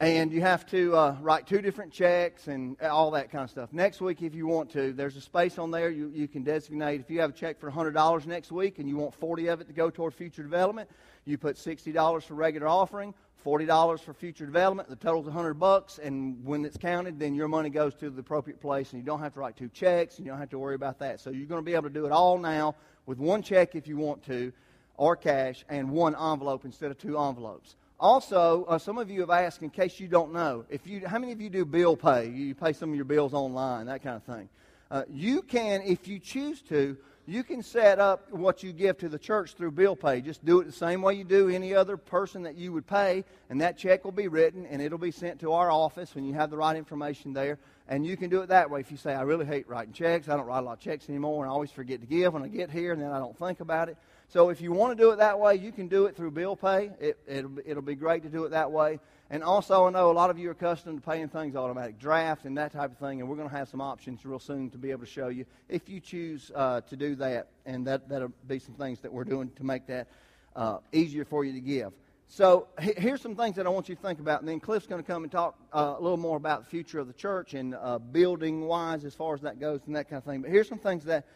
And 0.00 0.32
you 0.32 0.40
have 0.40 0.64
to 0.70 0.96
uh, 0.96 1.16
write 1.20 1.46
two 1.46 1.60
different 1.60 1.92
checks 1.92 2.48
and 2.48 2.80
all 2.80 3.10
that 3.10 3.30
kind 3.30 3.44
of 3.44 3.50
stuff. 3.50 3.70
Next 3.70 4.00
week, 4.00 4.22
if 4.22 4.34
you 4.34 4.46
want 4.46 4.70
to, 4.70 4.94
there's 4.94 5.14
a 5.14 5.20
space 5.20 5.58
on 5.58 5.70
there 5.70 5.90
you, 5.90 6.10
you 6.14 6.26
can 6.26 6.42
designate. 6.42 7.02
If 7.02 7.10
you 7.10 7.20
have 7.20 7.30
a 7.30 7.32
check 7.34 7.60
for 7.60 7.70
$100 7.70 8.24
next 8.24 8.50
week 8.50 8.78
and 8.78 8.88
you 8.88 8.96
want 8.96 9.14
40 9.14 9.48
of 9.48 9.60
it 9.60 9.66
to 9.66 9.74
go 9.74 9.90
toward 9.90 10.14
future 10.14 10.42
development, 10.42 10.88
you 11.26 11.36
put 11.36 11.56
$60 11.56 12.22
for 12.22 12.32
regular 12.32 12.66
offering, 12.66 13.12
$40 13.44 14.00
for 14.00 14.14
future 14.14 14.46
development. 14.46 14.88
The 14.88 14.96
total's 14.96 15.26
100 15.26 15.60
bucks, 15.60 15.98
and 15.98 16.42
when 16.46 16.64
it's 16.64 16.78
counted, 16.78 17.18
then 17.18 17.34
your 17.34 17.48
money 17.48 17.68
goes 17.68 17.94
to 17.96 18.08
the 18.08 18.20
appropriate 18.20 18.58
place, 18.58 18.94
and 18.94 19.02
you 19.02 19.04
don't 19.04 19.20
have 19.20 19.34
to 19.34 19.40
write 19.40 19.58
two 19.58 19.68
checks, 19.68 20.16
and 20.16 20.24
you 20.24 20.32
don't 20.32 20.40
have 20.40 20.48
to 20.48 20.58
worry 20.58 20.76
about 20.76 20.98
that. 21.00 21.20
So 21.20 21.28
you're 21.28 21.44
going 21.44 21.60
to 21.60 21.66
be 21.66 21.74
able 21.74 21.88
to 21.88 21.94
do 21.94 22.06
it 22.06 22.12
all 22.12 22.38
now 22.38 22.74
with 23.04 23.18
one 23.18 23.42
check 23.42 23.74
if 23.74 23.86
you 23.86 23.98
want 23.98 24.24
to, 24.28 24.50
or 24.96 25.14
cash, 25.14 25.62
and 25.68 25.90
one 25.90 26.14
envelope 26.14 26.64
instead 26.64 26.90
of 26.90 26.96
two 26.96 27.18
envelopes. 27.18 27.76
Also, 28.00 28.64
uh, 28.64 28.78
some 28.78 28.96
of 28.96 29.10
you 29.10 29.20
have 29.20 29.28
asked, 29.28 29.62
in 29.62 29.68
case 29.68 30.00
you 30.00 30.08
don't 30.08 30.32
know, 30.32 30.64
if 30.70 30.86
you, 30.86 31.06
how 31.06 31.18
many 31.18 31.32
of 31.32 31.40
you 31.40 31.50
do 31.50 31.66
bill 31.66 31.98
pay? 31.98 32.30
You 32.30 32.54
pay 32.54 32.72
some 32.72 32.88
of 32.88 32.96
your 32.96 33.04
bills 33.04 33.34
online, 33.34 33.86
that 33.86 34.02
kind 34.02 34.16
of 34.16 34.22
thing. 34.22 34.48
Uh, 34.90 35.02
you 35.10 35.42
can, 35.42 35.82
if 35.82 36.08
you 36.08 36.18
choose 36.18 36.62
to, 36.62 36.96
you 37.26 37.44
can 37.44 37.62
set 37.62 37.98
up 37.98 38.32
what 38.32 38.62
you 38.62 38.72
give 38.72 38.96
to 38.98 39.10
the 39.10 39.18
church 39.18 39.52
through 39.52 39.72
bill 39.72 39.94
pay. 39.94 40.22
Just 40.22 40.42
do 40.46 40.60
it 40.60 40.64
the 40.64 40.72
same 40.72 41.02
way 41.02 41.14
you 41.14 41.24
do 41.24 41.50
any 41.50 41.74
other 41.74 41.98
person 41.98 42.42
that 42.44 42.56
you 42.56 42.72
would 42.72 42.86
pay, 42.86 43.22
and 43.50 43.60
that 43.60 43.76
check 43.76 44.02
will 44.02 44.12
be 44.12 44.28
written 44.28 44.64
and 44.64 44.80
it'll 44.80 44.96
be 44.96 45.10
sent 45.10 45.38
to 45.40 45.52
our 45.52 45.70
office 45.70 46.14
when 46.14 46.24
you 46.24 46.32
have 46.32 46.48
the 46.48 46.56
right 46.56 46.76
information 46.76 47.34
there. 47.34 47.58
And 47.86 48.06
you 48.06 48.16
can 48.16 48.30
do 48.30 48.40
it 48.40 48.48
that 48.48 48.70
way. 48.70 48.80
If 48.80 48.90
you 48.90 48.96
say, 48.96 49.12
I 49.12 49.22
really 49.22 49.44
hate 49.44 49.68
writing 49.68 49.92
checks, 49.92 50.28
I 50.28 50.36
don't 50.36 50.46
write 50.46 50.60
a 50.60 50.62
lot 50.62 50.78
of 50.78 50.80
checks 50.80 51.08
anymore, 51.10 51.44
and 51.44 51.50
I 51.50 51.52
always 51.52 51.70
forget 51.70 52.00
to 52.00 52.06
give 52.06 52.32
when 52.32 52.42
I 52.42 52.48
get 52.48 52.70
here, 52.70 52.92
and 52.92 53.02
then 53.02 53.10
I 53.10 53.18
don't 53.18 53.36
think 53.38 53.60
about 53.60 53.90
it. 53.90 53.98
So 54.32 54.50
if 54.50 54.60
you 54.60 54.70
want 54.70 54.96
to 54.96 55.04
do 55.04 55.10
it 55.10 55.16
that 55.16 55.40
way, 55.40 55.56
you 55.56 55.72
can 55.72 55.88
do 55.88 56.06
it 56.06 56.14
through 56.14 56.30
bill 56.30 56.54
pay. 56.54 56.92
It, 57.00 57.18
it'll, 57.26 57.58
it'll 57.66 57.82
be 57.82 57.96
great 57.96 58.22
to 58.22 58.28
do 58.28 58.44
it 58.44 58.50
that 58.50 58.70
way. 58.70 59.00
And 59.28 59.42
also, 59.42 59.86
I 59.86 59.90
know 59.90 60.08
a 60.08 60.12
lot 60.12 60.30
of 60.30 60.38
you 60.38 60.50
are 60.50 60.52
accustomed 60.52 61.02
to 61.02 61.10
paying 61.10 61.28
things 61.28 61.56
automatic 61.56 61.98
draft 61.98 62.44
and 62.44 62.56
that 62.56 62.70
type 62.70 62.92
of 62.92 62.98
thing, 62.98 63.20
and 63.20 63.28
we're 63.28 63.34
going 63.34 63.48
to 63.48 63.56
have 63.56 63.68
some 63.68 63.80
options 63.80 64.24
real 64.24 64.38
soon 64.38 64.70
to 64.70 64.78
be 64.78 64.92
able 64.92 65.00
to 65.00 65.10
show 65.10 65.28
you 65.28 65.46
if 65.68 65.88
you 65.88 65.98
choose 65.98 66.52
uh, 66.54 66.80
to 66.82 66.96
do 66.96 67.16
that. 67.16 67.48
And 67.66 67.84
that, 67.88 68.08
that'll 68.08 68.32
be 68.46 68.60
some 68.60 68.74
things 68.74 69.00
that 69.00 69.12
we're 69.12 69.24
doing 69.24 69.50
to 69.56 69.64
make 69.64 69.88
that 69.88 70.06
uh, 70.54 70.78
easier 70.92 71.24
for 71.24 71.44
you 71.44 71.52
to 71.54 71.60
give. 71.60 71.92
So 72.28 72.68
here's 72.78 73.20
some 73.20 73.34
things 73.34 73.56
that 73.56 73.66
I 73.66 73.70
want 73.70 73.88
you 73.88 73.96
to 73.96 74.00
think 74.00 74.20
about, 74.20 74.38
and 74.38 74.48
then 74.48 74.60
Cliff's 74.60 74.86
going 74.86 75.02
to 75.02 75.06
come 75.06 75.24
and 75.24 75.32
talk 75.32 75.56
uh, 75.72 75.96
a 75.98 76.00
little 76.00 76.16
more 76.16 76.36
about 76.36 76.62
the 76.62 76.70
future 76.70 77.00
of 77.00 77.08
the 77.08 77.14
church 77.14 77.54
and 77.54 77.74
uh, 77.74 77.98
building 77.98 78.60
wise 78.60 79.04
as 79.04 79.12
far 79.12 79.34
as 79.34 79.40
that 79.40 79.58
goes 79.58 79.80
and 79.86 79.96
that 79.96 80.08
kind 80.08 80.18
of 80.18 80.24
thing. 80.24 80.42
But 80.42 80.52
here's 80.52 80.68
some 80.68 80.78
things 80.78 81.02
that 81.06 81.26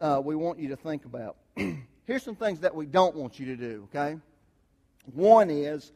uh, 0.00 0.22
we 0.24 0.34
want 0.36 0.58
you 0.58 0.70
to 0.70 0.76
think 0.76 1.04
about. 1.04 1.36
here's 2.10 2.24
some 2.24 2.34
things 2.34 2.58
that 2.58 2.74
we 2.74 2.86
don't 2.86 3.14
want 3.14 3.38
you 3.38 3.46
to 3.46 3.56
do, 3.56 3.88
okay? 3.94 4.18
One 5.14 5.48
is 5.48 5.92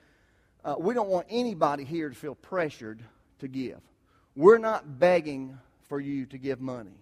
uh, 0.64 0.76
we 0.78 0.94
don't 0.94 1.09
want 1.09 1.26
anybody 1.28 1.83
here 1.83 2.09
to 2.09 2.14
feel 2.14 2.37
pressured 2.37 3.00
to 3.40 3.49
give. 3.49 3.80
We're 4.37 4.59
not 4.59 5.00
begging 5.00 5.59
for 5.88 5.99
you 5.99 6.26
to 6.26 6.38
give 6.38 6.61
money. 6.61 6.94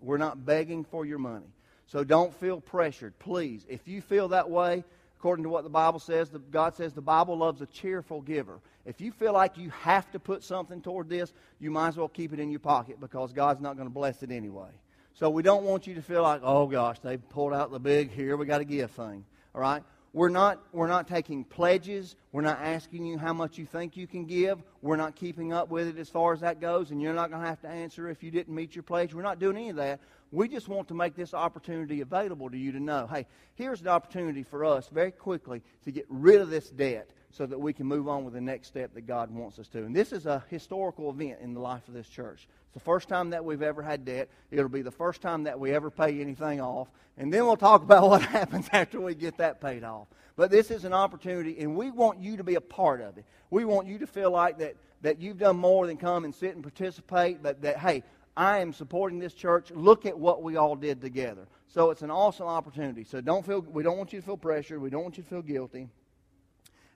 We're 0.00 0.18
not 0.18 0.44
begging 0.44 0.82
for 0.82 1.06
your 1.06 1.18
money. 1.18 1.46
So 1.86 2.02
don't 2.02 2.34
feel 2.34 2.60
pressured, 2.60 3.16
please. 3.20 3.64
If 3.68 3.86
you 3.86 4.00
feel 4.00 4.26
that 4.28 4.50
way, 4.50 4.82
according 5.20 5.44
to 5.44 5.50
what 5.50 5.62
the 5.62 5.70
Bible 5.70 6.00
says, 6.00 6.28
the, 6.28 6.40
God 6.40 6.74
says 6.74 6.92
the 6.92 7.00
Bible 7.00 7.38
loves 7.38 7.60
a 7.60 7.66
cheerful 7.66 8.22
giver. 8.22 8.58
If 8.84 9.00
you 9.00 9.12
feel 9.12 9.34
like 9.34 9.56
you 9.56 9.70
have 9.70 10.10
to 10.10 10.18
put 10.18 10.42
something 10.42 10.82
toward 10.82 11.08
this, 11.08 11.32
you 11.60 11.70
might 11.70 11.88
as 11.88 11.96
well 11.96 12.08
keep 12.08 12.32
it 12.32 12.40
in 12.40 12.50
your 12.50 12.58
pocket 12.58 12.98
because 12.98 13.32
God's 13.32 13.60
not 13.60 13.76
going 13.76 13.88
to 13.88 13.94
bless 13.94 14.24
it 14.24 14.32
anyway. 14.32 14.70
So 15.18 15.28
we 15.30 15.42
don't 15.42 15.64
want 15.64 15.88
you 15.88 15.96
to 15.96 16.02
feel 16.02 16.22
like, 16.22 16.42
oh 16.44 16.68
gosh, 16.68 17.00
they 17.00 17.16
pulled 17.16 17.52
out 17.52 17.72
the 17.72 17.80
big 17.80 18.12
here, 18.12 18.36
we 18.36 18.46
got 18.46 18.58
to 18.58 18.64
give 18.64 18.92
thing. 18.92 19.24
All 19.52 19.60
right? 19.60 19.82
We're 20.12 20.28
not, 20.28 20.62
we're 20.72 20.86
not 20.86 21.08
taking 21.08 21.42
pledges. 21.42 22.14
We're 22.30 22.42
not 22.42 22.60
asking 22.60 23.04
you 23.04 23.18
how 23.18 23.32
much 23.32 23.58
you 23.58 23.66
think 23.66 23.96
you 23.96 24.06
can 24.06 24.26
give. 24.26 24.62
We're 24.80 24.94
not 24.94 25.16
keeping 25.16 25.52
up 25.52 25.70
with 25.70 25.88
it 25.88 25.98
as 25.98 26.08
far 26.08 26.34
as 26.34 26.40
that 26.40 26.60
goes, 26.60 26.92
and 26.92 27.02
you're 27.02 27.14
not 27.14 27.30
going 27.30 27.42
to 27.42 27.48
have 27.48 27.60
to 27.62 27.68
answer 27.68 28.08
if 28.08 28.22
you 28.22 28.30
didn't 28.30 28.54
meet 28.54 28.76
your 28.76 28.84
pledge. 28.84 29.12
We're 29.12 29.22
not 29.22 29.40
doing 29.40 29.56
any 29.56 29.70
of 29.70 29.76
that. 29.76 29.98
We 30.30 30.46
just 30.46 30.68
want 30.68 30.86
to 30.88 30.94
make 30.94 31.16
this 31.16 31.34
opportunity 31.34 32.00
available 32.00 32.48
to 32.48 32.56
you 32.56 32.70
to 32.70 32.80
know 32.80 33.08
hey, 33.12 33.26
here's 33.56 33.80
an 33.80 33.88
opportunity 33.88 34.44
for 34.44 34.64
us 34.64 34.88
very 34.88 35.10
quickly 35.10 35.62
to 35.84 35.90
get 35.90 36.06
rid 36.08 36.40
of 36.40 36.48
this 36.48 36.70
debt 36.70 37.10
so 37.38 37.46
that 37.46 37.58
we 37.58 37.72
can 37.72 37.86
move 37.86 38.08
on 38.08 38.24
with 38.24 38.34
the 38.34 38.40
next 38.40 38.66
step 38.66 38.92
that 38.94 39.06
God 39.06 39.30
wants 39.30 39.60
us 39.60 39.68
to. 39.68 39.78
And 39.78 39.94
this 39.94 40.12
is 40.12 40.26
a 40.26 40.42
historical 40.50 41.08
event 41.08 41.38
in 41.40 41.54
the 41.54 41.60
life 41.60 41.86
of 41.86 41.94
this 41.94 42.08
church. 42.08 42.48
It's 42.64 42.74
the 42.74 42.80
first 42.80 43.08
time 43.08 43.30
that 43.30 43.44
we've 43.44 43.62
ever 43.62 43.80
had 43.80 44.04
debt. 44.04 44.28
It'll 44.50 44.68
be 44.68 44.82
the 44.82 44.90
first 44.90 45.22
time 45.22 45.44
that 45.44 45.60
we 45.60 45.70
ever 45.70 45.88
pay 45.88 46.20
anything 46.20 46.60
off. 46.60 46.88
And 47.16 47.32
then 47.32 47.46
we'll 47.46 47.56
talk 47.56 47.84
about 47.84 48.08
what 48.10 48.22
happens 48.22 48.68
after 48.72 49.00
we 49.00 49.14
get 49.14 49.38
that 49.38 49.60
paid 49.60 49.84
off. 49.84 50.08
But 50.34 50.50
this 50.50 50.72
is 50.72 50.84
an 50.84 50.92
opportunity, 50.92 51.60
and 51.60 51.76
we 51.76 51.92
want 51.92 52.20
you 52.20 52.36
to 52.38 52.44
be 52.44 52.56
a 52.56 52.60
part 52.60 53.00
of 53.00 53.16
it. 53.18 53.24
We 53.50 53.64
want 53.64 53.86
you 53.86 53.98
to 53.98 54.06
feel 54.06 54.32
like 54.32 54.58
that, 54.58 54.74
that 55.02 55.20
you've 55.20 55.38
done 55.38 55.56
more 55.56 55.86
than 55.86 55.96
come 55.96 56.24
and 56.24 56.34
sit 56.34 56.54
and 56.54 56.62
participate, 56.62 57.40
but 57.40 57.62
that, 57.62 57.78
hey, 57.78 58.02
I 58.36 58.58
am 58.58 58.72
supporting 58.72 59.20
this 59.20 59.34
church. 59.34 59.70
Look 59.70 60.06
at 60.06 60.18
what 60.18 60.42
we 60.42 60.56
all 60.56 60.74
did 60.74 61.00
together. 61.00 61.46
So 61.68 61.90
it's 61.90 62.02
an 62.02 62.10
awesome 62.10 62.46
opportunity. 62.46 63.04
So 63.04 63.20
don't 63.20 63.46
feel, 63.46 63.60
we 63.60 63.84
don't 63.84 63.96
want 63.96 64.12
you 64.12 64.20
to 64.20 64.26
feel 64.26 64.36
pressured. 64.36 64.80
We 64.80 64.90
don't 64.90 65.02
want 65.02 65.16
you 65.18 65.22
to 65.22 65.28
feel 65.28 65.42
guilty. 65.42 65.88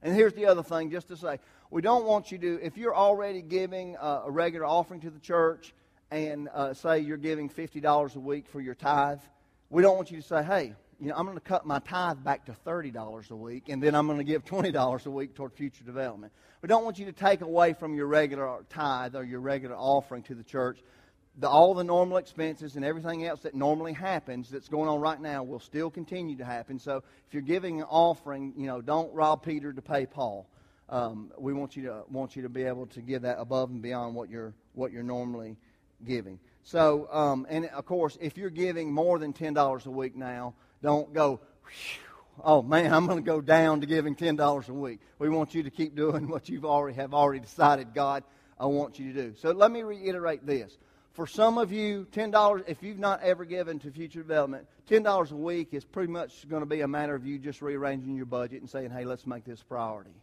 And 0.03 0.15
here's 0.15 0.35
the 0.35 0.47
other 0.47 0.63
thing, 0.63 0.91
just 0.91 1.09
to 1.09 1.17
say, 1.17 1.39
we 1.71 1.81
don't 1.81 2.05
want 2.05 2.33
you 2.33 2.39
to, 2.39 2.61
if 2.63 2.77
you're 2.77 2.95
already 2.95 3.41
giving 3.41 3.97
a 4.01 4.31
regular 4.31 4.67
offering 4.67 5.01
to 5.01 5.11
the 5.11 5.21
church 5.21 5.73
and 6.11 6.49
uh, 6.53 6.75
say 6.75 6.99
you're 6.99 7.17
giving 7.17 7.49
$50 7.49 8.17
a 8.17 8.21
week 8.21 8.49
for 8.49 8.61
your 8.61 8.75
tithe, 8.75 9.21
we 9.71 9.81
don't 9.81 9.97
want 9.97 10.11
you 10.11 10.21
to 10.21 10.27
say, 10.27 10.43
hey, 10.43 10.75
you 11.01 11.09
know, 11.09 11.15
I'm 11.17 11.25
going 11.25 11.39
to 11.39 11.43
cut 11.43 11.67
my 11.67 11.79
tithe 11.79 12.23
back 12.23 12.45
to 12.47 12.57
$30 12.67 13.31
a 13.31 13.37
week, 13.37 13.69
and 13.69 13.83
then 13.83 13.95
I'm 13.95 14.07
going 14.07 14.19
to 14.19 14.25
give 14.25 14.45
$20 14.45 15.07
a 15.07 15.11
week 15.11 15.35
toward 15.35 15.53
future 15.53 15.83
development. 15.83 16.33
We 16.63 16.69
don't 16.69 16.85
want 16.85 16.99
you 16.99 17.07
to 17.07 17.13
take 17.13 17.41
away 17.41 17.73
from 17.73 17.95
your 17.95 18.07
regular 18.07 18.59
tithe 18.71 19.17
or 19.17 19.25
your 19.25 19.41
regular 19.41 19.77
offering 19.77 20.23
to 20.25 20.35
the 20.35 20.45
church 20.45 20.79
the, 21.39 21.49
all 21.49 21.75
the 21.75 21.85
normal 21.85 22.19
expenses 22.19 22.77
and 22.77 22.85
everything 22.85 23.25
else 23.25 23.41
that 23.41 23.55
normally 23.55 23.93
happens 23.93 24.51
that's 24.51 24.69
going 24.69 24.89
on 24.89 25.01
right 25.01 25.21
now 25.21 25.43
will 25.43 25.61
still 25.61 25.91
continue 25.91 26.37
to 26.37 26.45
happen. 26.45 26.79
So 26.79 26.99
if 27.27 27.33
you're 27.33 27.43
giving 27.43 27.81
an 27.81 27.87
offering, 27.89 28.53
you 28.57 28.67
know, 28.67 28.81
don't 28.83 29.13
rob 29.15 29.43
Peter 29.43 29.73
to 29.73 29.83
pay 29.83 30.07
Paul. 30.07 30.47
Um, 30.89 31.33
we 31.39 31.55
want 31.55 31.75
you 31.75 31.85
to 31.85 32.03
want 32.11 32.37
you 32.37 32.43
to 32.43 32.51
be 32.51 32.65
able 32.65 32.87
to 32.89 33.01
give 33.01 33.23
that 33.23 33.39
above 33.39 33.71
and 33.71 33.81
beyond 33.81 34.15
what 34.15 34.29
you're 34.29 34.53
what 34.75 34.93
you're 34.93 35.03
normally 35.03 35.57
giving. 36.05 36.39
So, 36.65 37.09
um, 37.11 37.47
and 37.49 37.67
of 37.67 37.87
course, 37.87 38.19
if 38.21 38.37
you're 38.37 38.51
giving 38.51 38.93
more 38.93 39.19
than 39.19 39.33
ten 39.33 39.55
dollars 39.55 39.87
a 39.87 39.91
week 39.91 40.15
now, 40.15 40.55
don't 40.83 41.15
go. 41.15 41.41
Oh 42.45 42.63
man, 42.63 42.93
I'm 42.93 43.07
going 43.07 43.19
to 43.19 43.25
go 43.25 43.41
down 43.41 43.81
to 43.81 43.87
giving 43.87 44.15
ten 44.15 44.37
dollars 44.37 44.69
a 44.69 44.75
week. 44.75 45.01
We 45.19 45.31
want 45.31 45.55
you 45.55 45.63
to 45.63 45.71
keep 45.71 45.97
doing 45.97 46.29
what 46.31 46.51
you've 46.51 46.67
already 46.67 46.97
have 46.97 47.15
already 47.15 47.41
decided 47.41 47.95
God 47.95 48.23
I 48.59 48.67
want 48.67 48.99
you 48.99 49.13
to 49.13 49.23
do. 49.23 49.35
So 49.41 49.51
let 49.53 49.71
me 49.71 49.83
reiterate 49.83 50.47
this. 50.47 50.77
For 51.13 51.27
some 51.27 51.59
of 51.59 51.71
you, 51.73 52.07
$10, 52.13 52.65
if 52.67 52.83
you've 52.83 52.99
not 52.99 53.23
ever 53.23 53.45
given 53.45 53.79
to 53.81 53.91
future 53.91 54.23
development, 54.23 54.67
$10 54.89 55.31
a 55.31 55.35
week 55.37 55.69
is 55.73 55.85
pretty 55.85 56.11
much 56.11 56.49
going 56.49 56.63
to 56.63 56.67
be 56.67 56.81
a 56.81 56.89
matter 56.89 57.15
of 57.15 57.27
you 57.27 57.39
just 57.39 57.61
rearranging 57.61 58.17
your 58.17 58.25
budget 58.25 58.63
and 58.63 58.71
saying, 58.71 58.91
hey, 58.91 59.05
let's 59.05 59.27
make 59.27 59.45
this 59.45 59.61
a 59.61 59.65
priority. 59.65 60.15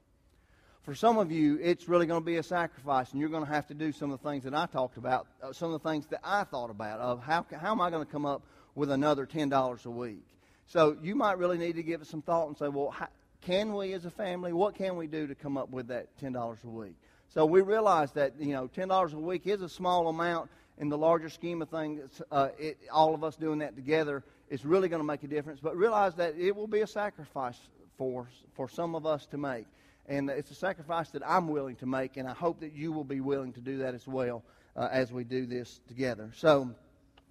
For 0.81 0.95
some 0.95 1.19
of 1.19 1.31
you, 1.31 1.59
it's 1.61 1.87
really 1.87 2.07
going 2.07 2.21
to 2.21 2.25
be 2.25 2.37
a 2.37 2.43
sacrifice, 2.43 3.11
and 3.11 3.19
you're 3.19 3.29
going 3.29 3.45
to 3.45 3.51
have 3.51 3.67
to 3.67 3.75
do 3.75 3.91
some 3.91 4.11
of 4.11 4.19
the 4.19 4.29
things 4.29 4.45
that 4.45 4.55
I 4.55 4.65
talked 4.65 4.97
about, 4.97 5.27
uh, 5.43 5.53
some 5.53 5.71
of 5.71 5.83
the 5.83 5.89
things 5.89 6.07
that 6.07 6.21
I 6.23 6.43
thought 6.45 6.71
about 6.71 6.99
of 6.99 7.21
how, 7.21 7.45
how 7.55 7.71
am 7.71 7.81
I 7.81 7.91
going 7.91 8.03
to 8.03 8.11
come 8.11 8.25
up 8.25 8.41
with 8.73 8.89
another 8.89 9.27
$10 9.27 9.85
a 9.85 9.89
week. 9.91 10.25
So 10.65 10.97
you 11.03 11.13
might 11.13 11.37
really 11.37 11.57
need 11.57 11.75
to 11.75 11.83
give 11.83 12.01
it 12.01 12.07
some 12.07 12.23
thought 12.23 12.47
and 12.47 12.57
say, 12.57 12.67
well, 12.67 12.89
how, 12.89 13.09
can 13.41 13.73
we 13.73 13.93
as 13.93 14.05
a 14.05 14.09
family, 14.09 14.53
what 14.53 14.75
can 14.75 14.95
we 14.95 15.05
do 15.05 15.27
to 15.27 15.35
come 15.35 15.57
up 15.57 15.69
with 15.69 15.87
that 15.87 16.07
$10 16.19 16.63
a 16.63 16.67
week? 16.67 16.95
So 17.33 17.45
we 17.45 17.61
realize 17.61 18.11
that, 18.13 18.33
you 18.39 18.53
know, 18.53 18.67
$10 18.67 19.13
a 19.13 19.19
week 19.19 19.45
is 19.45 19.61
a 19.61 19.69
small 19.69 20.07
amount, 20.07 20.49
in 20.79 20.89
the 20.89 20.97
larger 20.97 21.29
scheme 21.29 21.61
of 21.61 21.69
things, 21.69 22.21
uh, 22.31 22.49
it, 22.57 22.77
all 22.91 23.13
of 23.13 23.23
us 23.23 23.35
doing 23.35 23.59
that 23.59 23.75
together 23.75 24.23
is 24.49 24.65
really 24.65 24.87
going 24.89 25.01
to 25.01 25.05
make 25.05 25.23
a 25.23 25.27
difference. 25.27 25.59
But 25.61 25.75
realize 25.75 26.15
that 26.15 26.35
it 26.37 26.55
will 26.55 26.67
be 26.67 26.81
a 26.81 26.87
sacrifice 26.87 27.59
for, 27.97 28.27
for 28.55 28.69
some 28.69 28.95
of 28.95 29.05
us 29.05 29.27
to 29.27 29.37
make. 29.37 29.65
And 30.07 30.29
it's 30.29 30.49
a 30.49 30.55
sacrifice 30.55 31.09
that 31.09 31.21
I'm 31.25 31.49
willing 31.49 31.75
to 31.77 31.85
make, 31.85 32.17
and 32.17 32.27
I 32.27 32.33
hope 32.33 32.61
that 32.61 32.73
you 32.73 32.91
will 32.91 33.03
be 33.03 33.19
willing 33.19 33.53
to 33.53 33.61
do 33.61 33.77
that 33.79 33.93
as 33.93 34.07
well 34.07 34.43
uh, 34.75 34.87
as 34.91 35.11
we 35.11 35.23
do 35.23 35.45
this 35.45 35.81
together. 35.87 36.31
So 36.35 36.71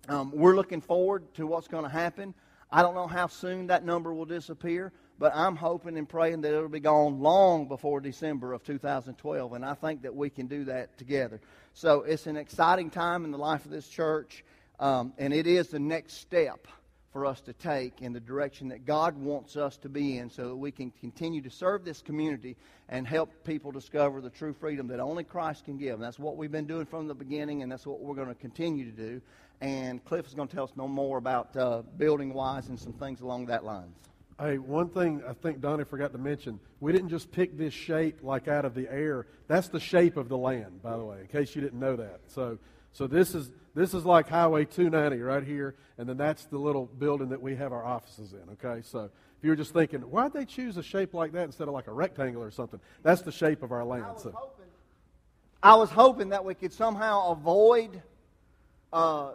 um, 0.08 0.30
we're 0.32 0.54
looking 0.54 0.80
forward 0.80 1.34
to 1.34 1.46
what's 1.46 1.66
going 1.66 1.84
to 1.84 1.90
happen. 1.90 2.34
I 2.70 2.82
don't 2.82 2.94
know 2.94 3.06
how 3.06 3.26
soon 3.26 3.66
that 3.68 3.84
number 3.84 4.12
will 4.12 4.26
disappear, 4.26 4.92
but 5.18 5.34
I'm 5.34 5.56
hoping 5.56 5.98
and 5.98 6.08
praying 6.08 6.42
that 6.42 6.54
it'll 6.54 6.68
be 6.68 6.80
gone 6.80 7.20
long 7.20 7.66
before 7.66 8.00
December 8.00 8.52
of 8.52 8.62
2012, 8.62 9.52
and 9.52 9.64
I 9.64 9.74
think 9.74 10.02
that 10.02 10.14
we 10.14 10.30
can 10.30 10.46
do 10.46 10.64
that 10.64 10.96
together. 10.96 11.40
So 11.74 12.02
it's 12.02 12.26
an 12.26 12.36
exciting 12.36 12.90
time 12.90 13.24
in 13.24 13.30
the 13.30 13.38
life 13.38 13.64
of 13.64 13.70
this 13.70 13.88
church, 13.88 14.44
um, 14.78 15.12
and 15.18 15.32
it 15.32 15.46
is 15.46 15.68
the 15.68 15.80
next 15.80 16.14
step 16.14 16.68
for 17.12 17.24
us 17.24 17.40
to 17.40 17.52
take 17.52 18.02
in 18.02 18.12
the 18.12 18.20
direction 18.20 18.68
that 18.68 18.84
God 18.84 19.16
wants 19.16 19.56
us 19.56 19.76
to 19.78 19.88
be 19.88 20.18
in 20.18 20.30
so 20.30 20.48
that 20.48 20.56
we 20.56 20.70
can 20.70 20.92
continue 21.00 21.40
to 21.42 21.50
serve 21.50 21.84
this 21.84 22.02
community 22.02 22.56
and 22.88 23.06
help 23.06 23.44
people 23.44 23.72
discover 23.72 24.20
the 24.20 24.30
true 24.30 24.52
freedom 24.52 24.88
that 24.88 25.00
only 25.00 25.24
Christ 25.24 25.64
can 25.64 25.78
give. 25.78 25.94
And 25.94 26.02
that's 26.02 26.18
what 26.18 26.36
we've 26.36 26.52
been 26.52 26.66
doing 26.66 26.86
from 26.86 27.08
the 27.08 27.14
beginning, 27.14 27.62
and 27.62 27.72
that's 27.72 27.86
what 27.86 28.00
we're 28.00 28.14
going 28.14 28.28
to 28.28 28.34
continue 28.34 28.84
to 28.84 28.96
do. 28.96 29.20
And 29.60 30.04
Cliff 30.04 30.26
is 30.26 30.34
going 30.34 30.48
to 30.48 30.54
tell 30.54 30.64
us 30.64 30.72
no 30.76 30.86
more 30.86 31.18
about 31.18 31.56
uh, 31.56 31.82
building 31.96 32.32
wise 32.32 32.68
and 32.68 32.78
some 32.78 32.92
things 32.92 33.20
along 33.20 33.46
that 33.46 33.64
line. 33.64 33.92
Hey, 34.40 34.58
one 34.58 34.88
thing 34.88 35.20
I 35.28 35.32
think 35.32 35.60
Donnie 35.60 35.82
forgot 35.82 36.12
to 36.12 36.18
mention 36.18 36.60
we 36.78 36.92
didn't 36.92 37.08
just 37.08 37.32
pick 37.32 37.58
this 37.58 37.74
shape 37.74 38.20
like 38.22 38.46
out 38.46 38.64
of 38.64 38.72
the 38.72 38.88
air. 38.88 39.26
That's 39.48 39.66
the 39.66 39.80
shape 39.80 40.16
of 40.16 40.28
the 40.28 40.36
land, 40.36 40.80
by 40.80 40.96
the 40.96 41.04
way, 41.04 41.20
in 41.20 41.26
case 41.26 41.56
you 41.56 41.60
didn't 41.60 41.80
know 41.80 41.96
that. 41.96 42.20
So, 42.28 42.58
so 42.92 43.08
this, 43.08 43.34
is, 43.34 43.50
this 43.74 43.94
is 43.94 44.04
like 44.04 44.28
Highway 44.28 44.64
290 44.64 45.20
right 45.22 45.42
here, 45.42 45.74
and 45.98 46.08
then 46.08 46.16
that's 46.16 46.44
the 46.44 46.58
little 46.58 46.86
building 46.86 47.30
that 47.30 47.42
we 47.42 47.56
have 47.56 47.72
our 47.72 47.84
offices 47.84 48.32
in, 48.32 48.48
okay? 48.52 48.80
So 48.86 49.06
if 49.06 49.42
you 49.42 49.50
were 49.50 49.56
just 49.56 49.72
thinking, 49.72 50.02
why'd 50.02 50.32
they 50.32 50.44
choose 50.44 50.76
a 50.76 50.84
shape 50.84 51.14
like 51.14 51.32
that 51.32 51.42
instead 51.42 51.66
of 51.66 51.74
like 51.74 51.88
a 51.88 51.92
rectangle 51.92 52.40
or 52.40 52.52
something? 52.52 52.78
That's 53.02 53.22
the 53.22 53.32
shape 53.32 53.64
of 53.64 53.72
our 53.72 53.84
land. 53.84 54.04
I 54.04 54.12
was, 54.12 54.22
so. 54.22 54.30
hoping, 54.32 54.66
I 55.64 55.74
was 55.74 55.90
hoping 55.90 56.28
that 56.28 56.44
we 56.44 56.54
could 56.54 56.72
somehow 56.72 57.32
avoid 57.32 58.00
uh, 58.92 59.32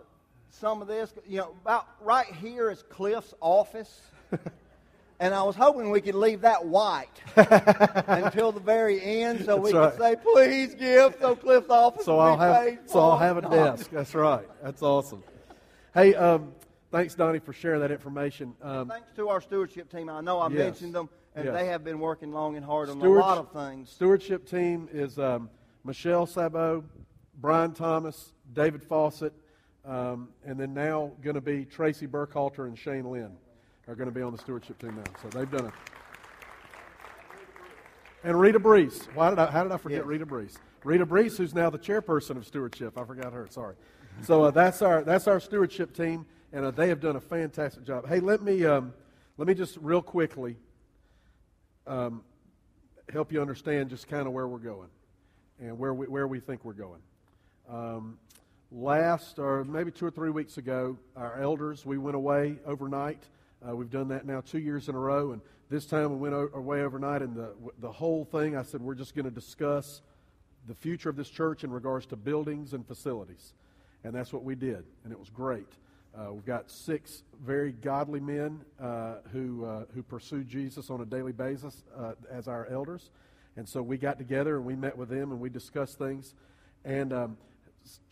some 0.49 0.81
of 0.81 0.87
this. 0.87 1.13
You 1.27 1.39
know, 1.39 1.55
about 1.61 1.87
right 1.99 2.33
here 2.35 2.69
is 2.69 2.83
Cliff's 2.83 3.33
office. 3.41 4.01
And 5.23 5.33
I 5.33 5.41
was 5.43 5.55
hoping 5.55 5.89
we 5.89 6.01
could 6.01 6.15
leave 6.15 6.41
that 6.41 6.65
white 6.65 7.07
until 7.37 8.51
the 8.51 8.59
very 8.59 9.01
end 9.01 9.45
so 9.45 9.55
That's 9.55 9.61
we 9.61 9.71
right. 9.71 9.91
could 9.91 10.01
say, 10.01 10.15
please 10.21 10.75
give 10.75 11.15
so 11.21 11.33
Cliff's 11.33 11.69
office 11.69 12.03
so 12.03 12.19
I'll 12.19 12.37
have, 12.37 12.79
So 12.87 12.99
I'll 12.99 13.17
have 13.17 13.37
a 13.37 13.41
desk. 13.43 13.89
That's 13.89 14.13
right. 14.15 14.45
That's 14.61 14.81
awesome. 14.81 15.23
Hey, 15.93 16.13
um, 16.13 16.51
thanks, 16.91 17.15
Donnie, 17.15 17.39
for 17.39 17.53
sharing 17.53 17.79
that 17.79 17.89
information. 17.89 18.53
Um, 18.61 18.89
thanks 18.89 19.13
to 19.15 19.29
our 19.29 19.39
stewardship 19.39 19.89
team. 19.89 20.09
I 20.09 20.19
know 20.19 20.39
I 20.39 20.49
yes. 20.49 20.57
mentioned 20.57 20.93
them, 20.93 21.07
and 21.35 21.45
yes. 21.45 21.53
they 21.53 21.67
have 21.67 21.85
been 21.85 21.99
working 21.99 22.33
long 22.33 22.57
and 22.57 22.65
hard 22.65 22.89
on 22.89 22.99
a 22.99 23.07
lot 23.07 23.37
of 23.37 23.49
things. 23.53 23.91
Stewardship 23.91 24.45
team 24.45 24.89
is 24.91 25.17
um, 25.17 25.49
Michelle 25.85 26.25
Sabo, 26.25 26.83
Brian 27.39 27.71
Thomas, 27.71 28.33
David 28.51 28.83
Fawcett, 28.83 29.31
um, 29.85 30.27
and 30.45 30.59
then 30.59 30.73
now 30.73 31.13
going 31.21 31.35
to 31.35 31.41
be 31.41 31.63
Tracy 31.63 32.07
Burkhalter 32.07 32.67
and 32.67 32.77
Shane 32.77 33.09
Lynn 33.09 33.37
are 33.87 33.95
going 33.95 34.09
to 34.09 34.15
be 34.15 34.21
on 34.21 34.31
the 34.31 34.37
stewardship 34.37 34.79
team 34.79 34.95
now. 34.95 35.11
So 35.21 35.29
they've 35.29 35.49
done 35.49 35.67
it. 35.67 35.73
And 38.23 38.39
Rita 38.39 38.59
Brees. 38.59 39.05
Why 39.13 39.29
did 39.29 39.39
I, 39.39 39.51
how 39.51 39.63
did 39.63 39.71
I 39.71 39.77
forget 39.77 39.99
yes. 39.99 40.07
Rita 40.07 40.25
Brees? 40.25 40.55
Rita 40.83 41.05
Brees, 41.05 41.37
who's 41.37 41.53
now 41.53 41.69
the 41.69 41.79
chairperson 41.79 42.37
of 42.37 42.45
stewardship. 42.45 42.97
I 42.97 43.03
forgot 43.03 43.33
her. 43.33 43.47
Sorry. 43.49 43.75
So 44.21 44.43
uh, 44.43 44.51
that's 44.51 44.81
our 44.81 45.03
that's 45.03 45.27
our 45.27 45.39
stewardship 45.39 45.95
team, 45.95 46.25
and 46.51 46.65
uh, 46.65 46.71
they 46.71 46.87
have 46.89 47.01
done 47.01 47.15
a 47.15 47.21
fantastic 47.21 47.83
job. 47.83 48.07
Hey, 48.07 48.19
let 48.19 48.41
me 48.41 48.63
um, 48.63 48.93
let 49.37 49.47
me 49.47 49.53
just 49.53 49.77
real 49.77 50.01
quickly 50.01 50.55
um, 51.87 52.21
help 53.11 53.31
you 53.31 53.41
understand 53.41 53.89
just 53.89 54.07
kind 54.07 54.27
of 54.27 54.33
where 54.33 54.47
we're 54.47 54.59
going 54.59 54.89
and 55.59 55.77
where 55.77 55.93
we 55.93 56.05
where 56.07 56.27
we 56.27 56.39
think 56.39 56.63
we're 56.63 56.73
going. 56.73 57.01
Um, 57.67 58.19
last, 58.71 59.39
or 59.39 59.63
maybe 59.63 59.91
two 59.91 60.05
or 60.05 60.11
three 60.11 60.29
weeks 60.29 60.57
ago, 60.57 60.97
our 61.15 61.41
elders 61.41 61.85
we 61.85 61.97
went 61.97 62.15
away 62.15 62.59
overnight 62.65 63.23
uh, 63.67 63.75
we've 63.75 63.89
done 63.89 64.09
that 64.09 64.25
now 64.25 64.41
two 64.41 64.59
years 64.59 64.89
in 64.89 64.95
a 64.95 64.99
row, 64.99 65.31
and 65.31 65.41
this 65.69 65.85
time 65.85 66.11
we 66.11 66.29
went 66.29 66.49
away 66.53 66.81
overnight, 66.81 67.21
and 67.21 67.35
the, 67.35 67.53
the 67.79 67.91
whole 67.91 68.25
thing, 68.25 68.55
I 68.55 68.63
said, 68.63 68.81
we're 68.81 68.95
just 68.95 69.15
going 69.15 69.25
to 69.25 69.31
discuss 69.31 70.01
the 70.67 70.75
future 70.75 71.09
of 71.09 71.15
this 71.15 71.29
church 71.29 71.63
in 71.63 71.71
regards 71.71 72.05
to 72.07 72.15
buildings 72.15 72.73
and 72.73 72.85
facilities. 72.85 73.53
And 74.03 74.13
that's 74.13 74.33
what 74.33 74.43
we 74.43 74.55
did, 74.55 74.83
and 75.03 75.11
it 75.11 75.19
was 75.19 75.29
great. 75.29 75.67
Uh, 76.15 76.31
we've 76.31 76.45
got 76.45 76.69
six 76.69 77.23
very 77.43 77.71
godly 77.71 78.19
men 78.19 78.61
uh, 78.79 79.15
who, 79.31 79.65
uh, 79.65 79.85
who 79.95 80.03
pursue 80.03 80.43
Jesus 80.43 80.91
on 80.91 81.01
a 81.01 81.05
daily 81.05 81.31
basis 81.31 81.83
uh, 81.97 82.11
as 82.29 82.47
our 82.47 82.67
elders. 82.67 83.09
And 83.55 83.67
so 83.67 83.81
we 83.81 83.97
got 83.97 84.19
together 84.19 84.57
and 84.57 84.65
we 84.65 84.75
met 84.75 84.95
with 84.95 85.09
them 85.09 85.31
and 85.31 85.39
we 85.39 85.49
discussed 85.49 85.97
things. 85.97 86.35
And 86.85 87.13
um, 87.13 87.37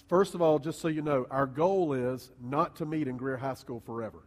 first 0.08 0.34
of 0.34 0.42
all, 0.42 0.58
just 0.58 0.82
so 0.82 0.88
you 0.88 1.04
know, 1.04 1.28
our 1.30 1.46
goal 1.46 1.94
is 1.94 2.32
not 2.42 2.76
to 2.78 2.88
meet 2.88 3.08
in 3.08 3.18
Greer 3.18 3.38
High 3.38 3.54
School 3.54 3.82
forever. 3.86 4.24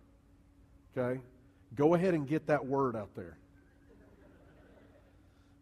Okay? 0.96 1.20
Go 1.74 1.94
ahead 1.94 2.14
and 2.14 2.26
get 2.26 2.46
that 2.46 2.64
word 2.66 2.96
out 2.96 3.14
there. 3.14 3.36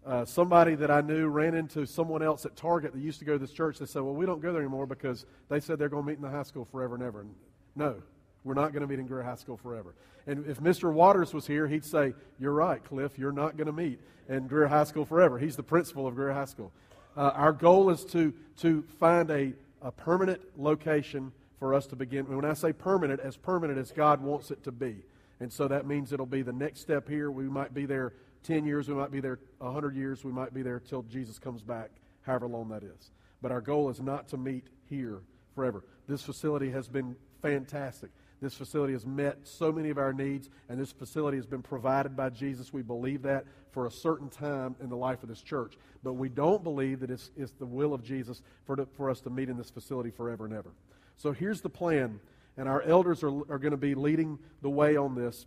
Uh, 0.05 0.25
somebody 0.25 0.75
that 0.75 0.91
I 0.91 1.01
knew 1.01 1.29
ran 1.29 1.55
into 1.55 1.87
someone 1.87 2.23
else 2.23 2.45
at 2.45 2.57
Target 2.57 2.93
that 2.93 3.01
used 3.01 3.21
to 3.21 3.25
go 3.25 3.35
to 3.35 3.39
this 3.39 3.53
church. 3.53 3.79
They 3.79 3.87
said, 3.87 4.03
Well, 4.03 4.15
we 4.15 4.27
don't 4.27 4.43
go 4.43 4.53
there 4.53 4.61
anymore 4.61 4.85
because 4.87 5.27
they 5.49 5.61
said 5.61 5.79
they're 5.79 5.89
going 5.89 6.03
to 6.03 6.09
meet 6.09 6.17
in 6.17 6.23
the 6.23 6.31
high 6.31 6.43
school 6.43 6.65
forever 6.65 6.97
and 6.97 7.05
ever. 7.05 7.21
And 7.21 7.33
no, 7.77 8.03
we're 8.43 8.55
not 8.55 8.73
going 8.73 8.81
to 8.81 8.89
meet 8.89 8.99
in 8.99 9.07
Greer 9.07 9.23
High 9.23 9.37
School 9.37 9.57
forever. 9.57 9.95
And 10.27 10.47
if 10.47 10.61
Mr. 10.61 10.93
Waters 10.93 11.33
was 11.33 11.47
here, 11.47 11.69
he'd 11.69 11.85
say, 11.85 12.15
You're 12.39 12.53
right, 12.53 12.83
Cliff, 12.83 13.17
you're 13.17 13.33
not 13.33 13.57
going 13.57 13.69
to 13.69 13.73
meet 13.73 14.01
in 14.29 14.49
Greer 14.49 14.67
High 14.67 14.85
School 14.85 15.05
forever. 15.05 15.39
He's 15.39 15.57
the 15.57 15.63
principal 15.63 16.07
of 16.09 16.17
Greer 16.17 16.33
High 16.33 16.47
School. 16.47 16.73
Uh, 17.17 17.31
our 17.35 17.53
goal 17.53 17.91
is 17.91 18.05
to, 18.07 18.33
to 18.59 18.83
find 18.99 19.31
a, 19.31 19.53
a 19.83 19.93
permanent 19.93 20.41
location 20.57 21.31
for 21.59 21.75
us 21.75 21.87
to 21.87 21.97
begin. 21.97 22.25
When 22.27 22.45
I 22.45 22.55
say 22.55 22.73
permanent, 22.73 23.21
as 23.21 23.37
permanent 23.37 23.79
as 23.79 23.93
God 23.93 24.21
wants 24.21 24.51
it 24.51 24.65
to 24.65 24.73
be. 24.73 24.97
And 25.43 25.53
so 25.53 25.67
that 25.67 25.87
means 25.87 26.13
it'll 26.13 26.25
be 26.25 26.43
the 26.43 26.53
next 26.53 26.81
step 26.83 27.09
here. 27.09 27.33
We 27.33 27.49
might 27.49 27.75
be 27.75 27.85
there 27.85 28.13
10 28.45 28.65
years, 28.65 28.89
we 28.89 28.95
might 28.95 29.11
be 29.11 29.19
there 29.19 29.41
100 29.59 29.97
years, 29.97 30.25
we 30.25 30.31
might 30.31 30.55
be 30.55 30.63
there 30.63 30.79
till 30.79 31.03
Jesus 31.03 31.41
comes 31.41 31.63
back, 31.63 31.91
however 32.23 32.47
long 32.47 32.69
that 32.69 32.85
is. 32.85 33.11
But 33.41 33.51
our 33.51 33.61
goal 33.61 33.91
is 33.91 34.01
not 34.01 34.29
to 34.29 34.37
meet 34.37 34.69
here 34.89 35.21
forever. 35.57 35.85
This 36.07 36.23
facility 36.23 36.71
has 36.71 36.87
been 36.87 37.17
fantastic. 37.43 38.11
This 38.41 38.55
facility 38.55 38.93
has 38.93 39.05
met 39.05 39.39
so 39.43 39.73
many 39.73 39.91
of 39.91 39.99
our 39.99 40.13
needs, 40.13 40.49
and 40.69 40.79
this 40.79 40.93
facility 40.93 41.39
has 41.39 41.47
been 41.47 41.63
provided 41.63 42.17
by 42.17 42.31
Jesus. 42.31 42.73
We 42.73 42.83
believe 42.83 43.23
that 43.23 43.45
for 43.73 43.87
a 43.87 43.91
certain 43.91 44.29
time 44.29 44.77
in 44.81 44.89
the 44.89 44.97
life 44.97 45.25
of 45.25 45.29
this 45.29 45.43
church. 45.43 45.77
But 46.05 46.13
we 46.13 46.29
don't 46.29 46.63
believe 46.63 47.01
that 47.01 47.11
it's, 47.11 47.33
it's 47.37 47.53
the 47.53 47.67
will 47.67 47.95
of 47.95 48.05
Jesus 48.05 48.43
for, 48.65 48.77
to, 48.77 48.87
for 48.97 49.11
us 49.11 49.21
to 49.23 49.31
meet 49.31 49.49
in 49.49 49.57
this 49.57 49.71
facility 49.71 50.11
forever 50.11 50.45
and 50.45 50.55
ever. 50.55 50.71
So 51.17 51.33
here's 51.33 51.61
the 51.61 51.69
plan, 51.69 52.21
and 52.57 52.69
our 52.69 52.83
elders 52.83 53.23
are, 53.23 53.33
are 53.51 53.59
going 53.59 53.73
to 53.73 53.77
be 53.77 53.95
leading 53.95 54.39
the 54.61 54.71
way 54.71 54.97
on 54.97 55.15
this. 55.15 55.47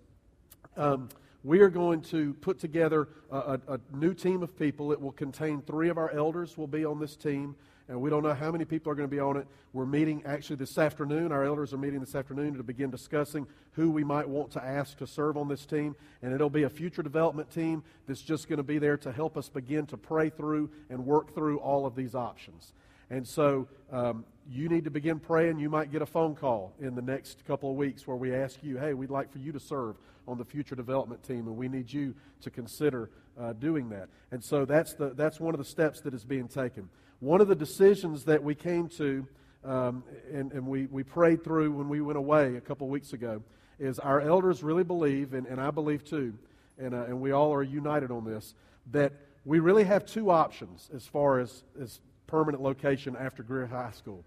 Um, 0.77 1.09
we 1.43 1.59
are 1.59 1.69
going 1.69 2.01
to 2.01 2.33
put 2.41 2.57
together 2.59 3.07
a, 3.31 3.37
a, 3.37 3.59
a, 3.75 3.79
new 3.93 4.15
team 4.15 4.41
of 4.41 4.57
people. 4.57 4.91
It 4.91 4.99
will 4.99 5.11
contain 5.11 5.61
three 5.61 5.89
of 5.89 5.97
our 5.99 6.11
elders 6.11 6.57
will 6.57 6.65
be 6.65 6.83
on 6.83 6.99
this 6.99 7.15
team, 7.15 7.55
and 7.87 8.01
we 8.01 8.09
don't 8.09 8.23
know 8.23 8.33
how 8.33 8.51
many 8.51 8.65
people 8.65 8.91
are 8.91 8.95
going 8.95 9.07
to 9.07 9.15
be 9.15 9.19
on 9.19 9.37
it. 9.37 9.45
We're 9.71 9.85
meeting 9.85 10.23
actually 10.25 10.55
this 10.55 10.75
afternoon. 10.79 11.31
Our 11.31 11.43
elders 11.43 11.71
are 11.71 11.77
meeting 11.77 11.99
this 11.99 12.15
afternoon 12.15 12.55
to 12.55 12.63
begin 12.63 12.89
discussing 12.89 13.45
who 13.73 13.91
we 13.91 14.03
might 14.03 14.27
want 14.27 14.49
to 14.53 14.63
ask 14.63 14.97
to 14.97 15.05
serve 15.05 15.37
on 15.37 15.47
this 15.47 15.67
team, 15.67 15.95
and 16.23 16.33
it'll 16.33 16.49
be 16.49 16.63
a 16.63 16.69
future 16.69 17.03
development 17.03 17.51
team 17.51 17.83
that's 18.07 18.23
just 18.23 18.49
going 18.49 18.57
to 18.57 18.63
be 18.63 18.79
there 18.79 18.97
to 18.97 19.11
help 19.11 19.37
us 19.37 19.47
begin 19.47 19.85
to 19.85 19.97
pray 19.97 20.31
through 20.31 20.71
and 20.89 21.05
work 21.05 21.35
through 21.35 21.59
all 21.59 21.85
of 21.85 21.95
these 21.95 22.15
options. 22.15 22.73
And 23.11 23.27
so 23.27 23.67
um, 23.91 24.25
you 24.49 24.69
need 24.69 24.83
to 24.83 24.91
begin 24.91 25.19
praying. 25.19 25.59
You 25.59 25.69
might 25.69 25.91
get 25.91 26.01
a 26.01 26.05
phone 26.05 26.35
call 26.35 26.73
in 26.79 26.95
the 26.95 27.01
next 27.01 27.45
couple 27.45 27.71
of 27.71 27.75
weeks 27.75 28.05
where 28.07 28.17
we 28.17 28.33
ask 28.33 28.63
you, 28.63 28.77
hey, 28.77 28.93
we'd 28.93 29.09
like 29.09 29.31
for 29.31 29.39
you 29.39 29.51
to 29.51 29.59
serve 29.59 29.95
on 30.27 30.37
the 30.37 30.45
future 30.45 30.75
development 30.75 31.23
team, 31.23 31.47
and 31.47 31.57
we 31.57 31.67
need 31.67 31.91
you 31.91 32.13
to 32.41 32.49
consider 32.49 33.09
uh, 33.39 33.53
doing 33.53 33.89
that. 33.89 34.09
And 34.31 34.43
so 34.43 34.65
that's, 34.65 34.93
the, 34.93 35.09
that's 35.09 35.39
one 35.39 35.53
of 35.53 35.59
the 35.59 35.65
steps 35.65 36.01
that 36.01 36.13
is 36.13 36.23
being 36.23 36.47
taken. 36.47 36.89
One 37.19 37.41
of 37.41 37.47
the 37.47 37.55
decisions 37.55 38.25
that 38.25 38.43
we 38.43 38.55
came 38.55 38.87
to 38.89 39.27
um, 39.65 40.03
and, 40.31 40.51
and 40.51 40.67
we, 40.67 40.85
we 40.85 41.03
prayed 41.03 41.43
through 41.43 41.71
when 41.71 41.89
we 41.89 42.01
went 42.01 42.17
away 42.17 42.55
a 42.55 42.61
couple 42.61 42.85
of 42.85 42.91
weeks 42.91 43.13
ago 43.13 43.41
is 43.79 43.99
our 43.99 44.21
elders 44.21 44.63
really 44.63 44.83
believe, 44.83 45.33
and, 45.33 45.47
and 45.47 45.59
I 45.59 45.71
believe 45.71 46.05
too, 46.05 46.33
and, 46.77 46.93
uh, 46.93 47.05
and 47.05 47.19
we 47.19 47.31
all 47.31 47.53
are 47.53 47.63
united 47.63 48.11
on 48.11 48.25
this, 48.25 48.53
that 48.91 49.11
we 49.43 49.59
really 49.59 49.83
have 49.83 50.05
two 50.05 50.29
options 50.29 50.89
as 50.95 51.05
far 51.05 51.39
as, 51.39 51.63
as 51.81 51.99
permanent 52.27 52.63
location 52.63 53.15
after 53.19 53.43
Greer 53.43 53.65
High 53.65 53.91
School. 53.91 54.23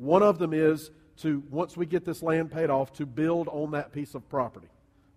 One 0.00 0.22
of 0.22 0.38
them 0.38 0.52
is 0.52 0.90
to, 1.18 1.42
once 1.50 1.76
we 1.76 1.86
get 1.86 2.04
this 2.04 2.22
land 2.22 2.50
paid 2.50 2.70
off, 2.70 2.92
to 2.94 3.06
build 3.06 3.48
on 3.48 3.72
that 3.72 3.92
piece 3.92 4.14
of 4.14 4.28
property 4.28 4.68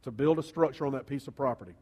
to 0.03 0.11
build 0.11 0.37
a 0.37 0.43
structure 0.43 0.85
on 0.85 0.93
that 0.93 1.07
piece 1.07 1.27
of 1.27 1.35
property. 1.35 1.73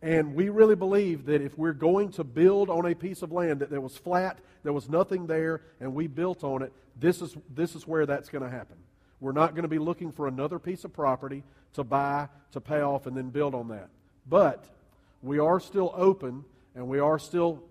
And 0.00 0.34
we 0.34 0.48
really 0.48 0.76
believe 0.76 1.26
that 1.26 1.40
if 1.40 1.56
we're 1.56 1.72
going 1.72 2.10
to 2.12 2.24
build 2.24 2.70
on 2.70 2.86
a 2.86 2.94
piece 2.94 3.22
of 3.22 3.32
land 3.32 3.60
that, 3.60 3.82
was 3.82 3.96
flat, 3.96 4.38
there 4.62 4.72
was 4.72 4.88
nothing 4.88 5.26
there, 5.26 5.62
and 5.80 5.94
we 5.94 6.06
built 6.06 6.44
on 6.44 6.62
it, 6.62 6.72
this 6.98 7.22
is, 7.22 7.36
this 7.54 7.74
is 7.74 7.86
where 7.86 8.06
that's 8.06 8.28
going 8.28 8.44
to 8.44 8.50
happen. 8.50 8.76
We're 9.20 9.32
not 9.32 9.54
going 9.54 9.62
to 9.62 9.68
be 9.68 9.78
looking 9.78 10.12
for 10.12 10.28
another 10.28 10.58
piece 10.58 10.84
of 10.84 10.92
property 10.92 11.42
to 11.74 11.84
buy, 11.84 12.28
to 12.52 12.60
pay 12.60 12.82
off, 12.82 13.06
and 13.06 13.16
then 13.16 13.30
build 13.30 13.54
on 13.54 13.68
that. 13.68 13.88
But 14.28 14.64
we 15.22 15.38
are 15.38 15.58
still 15.58 15.92
open, 15.96 16.44
and 16.74 16.86
we 16.86 16.98
are 16.98 17.18
still 17.18 17.62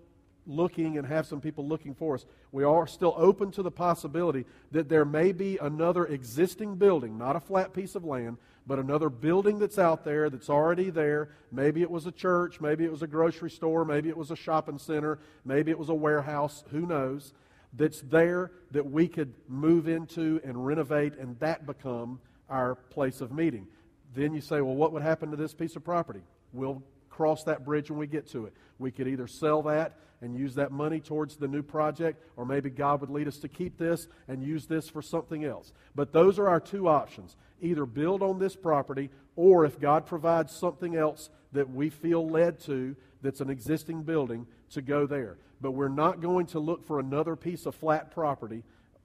looking 0.46 0.98
and 0.98 1.06
have 1.06 1.26
some 1.26 1.40
people 1.40 1.66
looking 1.66 1.94
for 1.94 2.14
us. 2.14 2.26
We 2.52 2.64
are 2.64 2.86
still 2.86 3.14
open 3.16 3.50
to 3.52 3.62
the 3.62 3.70
possibility 3.70 4.44
that 4.72 4.88
there 4.88 5.04
may 5.04 5.32
be 5.32 5.58
another 5.58 6.06
existing 6.06 6.76
building, 6.76 7.16
not 7.18 7.36
a 7.36 7.40
flat 7.40 7.72
piece 7.72 7.94
of 7.94 8.04
land, 8.04 8.36
but 8.66 8.78
another 8.78 9.10
building 9.10 9.58
that's 9.58 9.78
out 9.78 10.04
there 10.04 10.30
that's 10.30 10.50
already 10.50 10.90
there. 10.90 11.30
Maybe 11.52 11.82
it 11.82 11.90
was 11.90 12.06
a 12.06 12.12
church, 12.12 12.60
maybe 12.60 12.84
it 12.84 12.90
was 12.90 13.02
a 13.02 13.06
grocery 13.06 13.50
store, 13.50 13.84
maybe 13.84 14.08
it 14.08 14.16
was 14.16 14.30
a 14.30 14.36
shopping 14.36 14.78
center, 14.78 15.18
maybe 15.44 15.70
it 15.70 15.78
was 15.78 15.88
a 15.88 15.94
warehouse, 15.94 16.64
who 16.70 16.86
knows, 16.86 17.32
that's 17.76 18.00
there 18.02 18.52
that 18.70 18.88
we 18.88 19.08
could 19.08 19.34
move 19.48 19.88
into 19.88 20.40
and 20.44 20.64
renovate 20.64 21.16
and 21.16 21.38
that 21.40 21.66
become 21.66 22.20
our 22.48 22.74
place 22.74 23.20
of 23.20 23.32
meeting. 23.32 23.66
Then 24.14 24.32
you 24.32 24.40
say, 24.40 24.60
well, 24.60 24.76
what 24.76 24.92
would 24.92 25.02
happen 25.02 25.30
to 25.30 25.36
this 25.36 25.54
piece 25.54 25.74
of 25.74 25.84
property? 25.84 26.20
We'll 26.52 26.82
cross 27.10 27.44
that 27.44 27.64
bridge 27.64 27.90
when 27.90 27.98
we 27.98 28.06
get 28.06 28.28
to 28.28 28.46
it. 28.46 28.54
We 28.78 28.90
could 28.90 29.08
either 29.08 29.26
sell 29.26 29.62
that 29.62 29.98
and 30.24 30.36
use 30.36 30.54
that 30.54 30.72
money 30.72 31.00
towards 31.00 31.36
the 31.36 31.46
new 31.46 31.62
project, 31.62 32.22
or 32.36 32.46
maybe 32.46 32.70
God 32.70 33.00
would 33.00 33.10
lead 33.10 33.28
us 33.28 33.38
to 33.38 33.48
keep 33.48 33.76
this 33.76 34.08
and 34.26 34.42
use 34.42 34.66
this 34.66 34.88
for 34.88 35.02
something 35.02 35.44
else. 35.44 35.72
But 35.94 36.12
those 36.12 36.38
are 36.38 36.48
our 36.48 36.60
two 36.60 36.88
options 36.88 37.36
either 37.60 37.86
build 37.86 38.22
on 38.22 38.38
this 38.38 38.56
property, 38.56 39.10
or 39.36 39.64
if 39.64 39.80
God 39.80 40.06
provides 40.06 40.52
something 40.52 40.96
else 40.96 41.30
that 41.52 41.70
we 41.70 41.88
feel 41.88 42.28
led 42.28 42.60
to 42.60 42.96
that's 43.22 43.40
an 43.40 43.48
existing 43.48 44.02
building, 44.02 44.46
to 44.70 44.82
go 44.82 45.06
there. 45.06 45.38
But 45.60 45.70
we're 45.70 45.88
not 45.88 46.20
going 46.20 46.46
to 46.48 46.58
look 46.58 46.84
for 46.84 47.00
another 47.00 47.36
piece 47.36 47.64
of 47.64 47.74
flat 47.74 48.10
property 48.10 48.62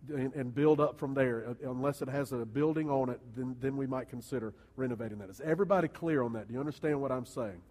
and, 0.10 0.34
and, 0.34 0.54
build 0.54 0.80
up 0.80 1.00
from 1.00 1.14
there. 1.14 1.46
Uh, 1.48 1.70
unless 1.70 2.02
it 2.02 2.10
has 2.10 2.32
a 2.32 2.46
building 2.46 2.90
on 2.90 3.10
it, 3.10 3.20
then, 3.36 3.56
then 3.62 3.78
we 3.78 3.86
might 3.86 4.10
consider 4.10 4.54
renovating 4.76 5.20
that. 5.20 5.30
Is 5.30 5.42
everybody 5.42 5.88
clear 5.88 6.22
on 6.22 6.34
that? 6.34 6.48
Do 6.48 6.54
you 6.54 6.60
understand 6.60 7.00
what 7.02 7.12
I'm 7.12 7.26
saying? 7.26 7.62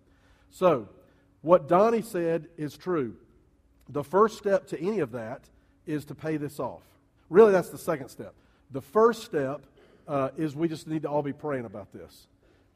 So, 0.51 0.89
what 1.43 1.69
Donnie 1.69 2.03
said 2.03 2.49
is 2.57 2.77
true. 2.77 3.17
The 3.89 4.05
first 4.05 4.39
step 4.39 4.67
to 4.69 4.81
any 4.81 5.01
of 5.01 5.13
that 5.13 5.43
is 5.87 6.05
to 6.07 6.15
pay 6.15 6.37
this 6.37 6.61
off. 6.61 6.83
Really, 7.31 7.53
that's 7.53 7.71
the 7.71 7.79
second 7.79 8.09
step. 8.09 8.35
The 8.71 8.83
first 8.83 9.25
step 9.25 9.63
uh, 10.07 10.31
is 10.37 10.55
we 10.55 10.69
just 10.69 10.87
need 10.87 11.03
to 11.03 11.09
all 11.09 11.23
be 11.23 11.33
praying 11.33 11.65
about 11.65 11.93
this. 11.93 12.27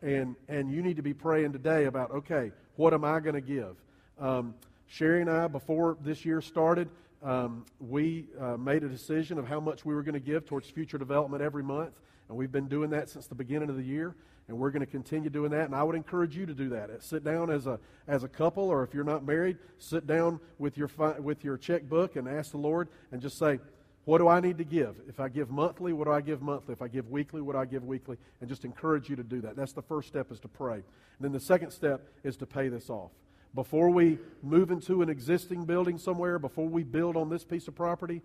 And, 0.01 0.37
and 0.49 0.71
you 0.71 0.83
need 0.83 0.97
to 0.97 1.03
be 1.03 1.15
praying 1.15 1.53
today 1.53 1.85
about, 1.85 2.11
okay, 2.11 2.51
what 2.77 2.95
am 2.95 3.05
I 3.05 3.21
going 3.21 3.35
to 3.35 3.41
give? 3.41 3.77
Um, 4.19 4.55
Sherry 4.87 5.21
and 5.21 5.31
I, 5.31 5.49
before 5.49 5.97
this 6.03 6.25
year 6.25 6.41
started, 6.41 6.89
um, 7.23 7.65
we 7.81 8.27
uh, 8.41 8.57
made 8.57 8.83
a 8.83 8.89
decision 8.89 9.39
of 9.39 9.47
how 9.47 9.61
much 9.61 9.85
we 9.85 9.95
were 9.95 10.03
going 10.03 10.15
to 10.15 10.21
give 10.21 10.45
towards 10.45 10.69
future 10.69 10.99
development 10.99 11.43
every 11.43 11.63
month. 11.63 11.93
And 12.29 12.37
we've 12.37 12.53
been 12.53 12.69
doing 12.69 12.91
that 12.91 13.09
since 13.09 13.27
the 13.27 13.35
beginning 13.35 13.71
of 13.71 13.77
the 13.77 13.83
year 13.83 14.15
and 14.53 14.61
we're 14.61 14.71
going 14.71 14.85
to 14.85 14.91
continue 14.91 15.31
doing 15.31 15.51
that. 15.51 15.65
And 15.65 15.75
I 15.75 15.83
would 15.83 15.97
encourage 15.97 16.37
you 16.37 16.45
to 16.45 16.53
do 16.53 16.69
that. 16.69 17.03
Sit 17.03 17.25
down 17.25 17.51
as 17.51 17.67
a 17.67 17.81
as 18.07 18.23
a 18.23 18.29
couple, 18.29 18.65
or 18.65 18.85
if 18.85 18.95
you're 18.95 19.03
not 19.03 19.25
married, 19.25 19.57
sit 19.79 20.07
down 20.07 20.39
with 20.59 20.77
your 20.77 20.91
with 21.19 21.43
your 21.43 21.57
checkbook 21.57 22.17
and 22.17 22.29
ask 22.29 22.53
the 22.53 22.59
Lord, 22.59 22.89
and 23.11 23.21
just 23.21 23.39
say, 23.39 23.59
"What 24.05 24.19
do 24.19 24.29
I 24.29 24.41
need 24.41 24.59
to 24.59 24.65
give? 24.65 24.95
If 25.09 25.21
I 25.21 25.29
give 25.29 25.51
monthly, 25.51 25.93
what 25.93 26.05
do 26.05 26.13
I 26.13 26.21
give 26.21 26.43
monthly? 26.43 26.73
If 26.73 26.83
I 26.83 26.89
give 26.89 27.09
weekly, 27.11 27.41
what 27.41 27.55
do 27.55 27.59
I 27.59 27.65
give 27.65 27.85
weekly?" 27.85 28.19
And 28.41 28.49
just 28.49 28.65
encourage 28.65 29.09
you 29.09 29.17
to 29.17 29.25
do 29.25 29.41
that. 29.41 29.57
That's 29.57 29.73
the 29.73 29.83
first 29.83 30.09
step 30.09 30.31
is 30.31 30.39
to 30.41 30.49
pray. 30.49 30.77
And 30.77 30.85
then 31.21 31.33
the 31.33 31.41
second 31.41 31.71
step 31.71 32.07
is 32.23 32.37
to 32.37 32.47
pay 32.47 32.69
this 32.69 32.91
off. 32.91 33.11
Before 33.55 33.91
we 33.91 34.19
move 34.43 34.71
into 34.71 35.03
an 35.03 35.09
existing 35.09 35.65
building 35.65 35.99
somewhere, 35.99 36.39
before 36.39 36.69
we 36.69 36.85
build 36.85 37.17
on 37.17 37.29
this 37.29 37.45
piece 37.45 37.69
of 37.69 37.75
property, 37.75 38.23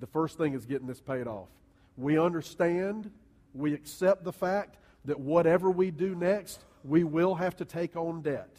the 0.00 0.06
first 0.06 0.38
thing 0.38 0.54
is 0.54 0.66
getting 0.66 0.86
this 0.86 1.00
paid 1.00 1.26
off. 1.26 1.48
We 1.96 2.18
understand, 2.18 3.10
we 3.54 3.74
accept 3.74 4.24
the 4.24 4.32
fact 4.32 4.76
that 5.08 5.18
whatever 5.18 5.70
we 5.70 5.90
do 5.90 6.14
next, 6.14 6.64
we 6.84 7.02
will 7.02 7.34
have 7.34 7.56
to 7.56 7.64
take 7.64 7.96
on 7.96 8.20
debt. 8.20 8.50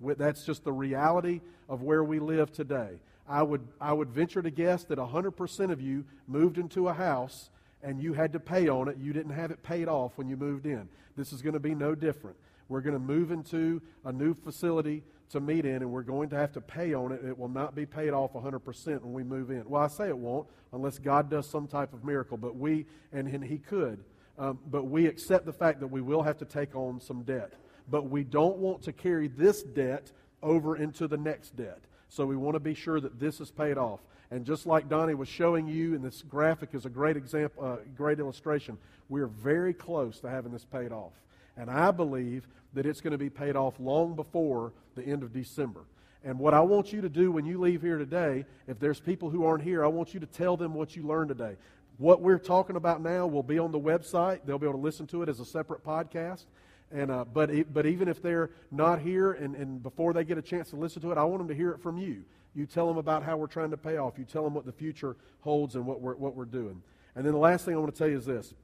That's 0.00 0.44
just 0.44 0.64
the 0.64 0.72
reality 0.72 1.40
of 1.68 1.82
where 1.82 2.02
we 2.02 2.18
live 2.18 2.52
today. 2.52 2.98
I 3.28 3.42
would, 3.42 3.66
I 3.80 3.92
would 3.92 4.10
venture 4.10 4.42
to 4.42 4.50
guess 4.50 4.84
that 4.84 4.98
100% 4.98 5.70
of 5.70 5.80
you 5.80 6.04
moved 6.26 6.58
into 6.58 6.88
a 6.88 6.92
house 6.92 7.50
and 7.82 8.02
you 8.02 8.14
had 8.14 8.32
to 8.32 8.40
pay 8.40 8.68
on 8.68 8.88
it. 8.88 8.96
You 8.98 9.12
didn't 9.12 9.32
have 9.32 9.52
it 9.52 9.62
paid 9.62 9.86
off 9.86 10.12
when 10.16 10.28
you 10.28 10.36
moved 10.36 10.66
in. 10.66 10.88
This 11.16 11.32
is 11.32 11.40
going 11.40 11.54
to 11.54 11.60
be 11.60 11.74
no 11.74 11.94
different. 11.94 12.36
We're 12.68 12.80
going 12.80 12.94
to 12.94 12.98
move 12.98 13.30
into 13.30 13.80
a 14.04 14.12
new 14.12 14.34
facility 14.34 15.04
to 15.30 15.40
meet 15.40 15.64
in, 15.64 15.76
and 15.76 15.90
we're 15.92 16.02
going 16.02 16.30
to 16.30 16.36
have 16.36 16.52
to 16.52 16.60
pay 16.60 16.94
on 16.94 17.12
it. 17.12 17.24
It 17.24 17.38
will 17.38 17.48
not 17.48 17.76
be 17.76 17.86
paid 17.86 18.10
off 18.10 18.32
100% 18.32 19.02
when 19.02 19.12
we 19.12 19.22
move 19.22 19.50
in. 19.50 19.62
Well, 19.68 19.82
I 19.82 19.86
say 19.86 20.08
it 20.08 20.18
won't, 20.18 20.48
unless 20.72 20.98
God 20.98 21.30
does 21.30 21.48
some 21.48 21.68
type 21.68 21.92
of 21.92 22.04
miracle, 22.04 22.36
but 22.36 22.56
we, 22.56 22.86
and, 23.12 23.28
and 23.28 23.44
He 23.44 23.58
could. 23.58 24.02
Um, 24.38 24.58
but 24.70 24.84
we 24.84 25.06
accept 25.06 25.46
the 25.46 25.52
fact 25.52 25.80
that 25.80 25.86
we 25.86 26.00
will 26.00 26.22
have 26.22 26.38
to 26.38 26.44
take 26.44 26.74
on 26.74 27.00
some 27.00 27.22
debt. 27.22 27.52
But 27.88 28.10
we 28.10 28.24
don't 28.24 28.58
want 28.58 28.82
to 28.82 28.92
carry 28.92 29.28
this 29.28 29.62
debt 29.62 30.10
over 30.42 30.76
into 30.76 31.08
the 31.08 31.16
next 31.16 31.56
debt. 31.56 31.80
So 32.08 32.26
we 32.26 32.36
want 32.36 32.54
to 32.54 32.60
be 32.60 32.74
sure 32.74 33.00
that 33.00 33.18
this 33.18 33.40
is 33.40 33.50
paid 33.50 33.78
off. 33.78 34.00
And 34.30 34.44
just 34.44 34.66
like 34.66 34.88
Donnie 34.88 35.14
was 35.14 35.28
showing 35.28 35.68
you, 35.68 35.94
and 35.94 36.04
this 36.04 36.22
graphic 36.22 36.70
is 36.72 36.84
a 36.84 36.90
great 36.90 37.16
example, 37.16 37.64
uh, 37.64 37.76
great 37.96 38.18
illustration, 38.18 38.76
we're 39.08 39.28
very 39.28 39.72
close 39.72 40.20
to 40.20 40.28
having 40.28 40.52
this 40.52 40.64
paid 40.64 40.92
off. 40.92 41.12
And 41.56 41.70
I 41.70 41.90
believe 41.90 42.46
that 42.74 42.86
it's 42.86 43.00
going 43.00 43.12
to 43.12 43.18
be 43.18 43.30
paid 43.30 43.56
off 43.56 43.78
long 43.78 44.14
before 44.14 44.72
the 44.94 45.02
end 45.02 45.22
of 45.22 45.32
December. 45.32 45.84
And 46.24 46.40
what 46.40 46.54
I 46.54 46.60
want 46.60 46.92
you 46.92 47.00
to 47.02 47.08
do 47.08 47.30
when 47.30 47.46
you 47.46 47.60
leave 47.60 47.82
here 47.82 47.98
today, 47.98 48.44
if 48.66 48.80
there's 48.80 48.98
people 48.98 49.30
who 49.30 49.44
aren't 49.44 49.62
here, 49.62 49.84
I 49.84 49.86
want 49.86 50.12
you 50.12 50.18
to 50.18 50.26
tell 50.26 50.56
them 50.56 50.74
what 50.74 50.96
you 50.96 51.04
learned 51.04 51.28
today. 51.28 51.56
What 51.98 52.20
we're 52.20 52.38
talking 52.38 52.76
about 52.76 53.02
now 53.02 53.26
will 53.26 53.42
be 53.42 53.58
on 53.58 53.72
the 53.72 53.80
website. 53.80 54.40
They'll 54.44 54.58
be 54.58 54.66
able 54.66 54.78
to 54.78 54.84
listen 54.84 55.06
to 55.08 55.22
it 55.22 55.28
as 55.28 55.40
a 55.40 55.44
separate 55.44 55.84
podcast. 55.84 56.44
And, 56.92 57.10
uh, 57.10 57.24
but, 57.24 57.50
but 57.72 57.86
even 57.86 58.08
if 58.08 58.22
they're 58.22 58.50
not 58.70 59.00
here 59.00 59.32
and, 59.32 59.56
and 59.56 59.82
before 59.82 60.12
they 60.12 60.24
get 60.24 60.38
a 60.38 60.42
chance 60.42 60.70
to 60.70 60.76
listen 60.76 61.02
to 61.02 61.12
it, 61.12 61.18
I 61.18 61.24
want 61.24 61.38
them 61.38 61.48
to 61.48 61.54
hear 61.54 61.70
it 61.70 61.80
from 61.80 61.96
you. 61.98 62.24
You 62.54 62.66
tell 62.66 62.86
them 62.86 62.96
about 62.96 63.22
how 63.22 63.36
we're 63.36 63.48
trying 63.48 63.70
to 63.70 63.76
pay 63.76 63.96
off. 63.96 64.18
You 64.18 64.24
tell 64.24 64.44
them 64.44 64.54
what 64.54 64.66
the 64.66 64.72
future 64.72 65.16
holds 65.40 65.74
and 65.74 65.84
what 65.86 66.00
we're, 66.00 66.14
what 66.14 66.34
we're 66.36 66.44
doing. 66.44 66.82
And 67.14 67.24
then 67.24 67.32
the 67.32 67.38
last 67.38 67.64
thing 67.64 67.74
I 67.74 67.78
want 67.78 67.94
to 67.94 67.98
tell 67.98 68.08
you 68.08 68.18
is 68.18 68.26
this 68.26 68.54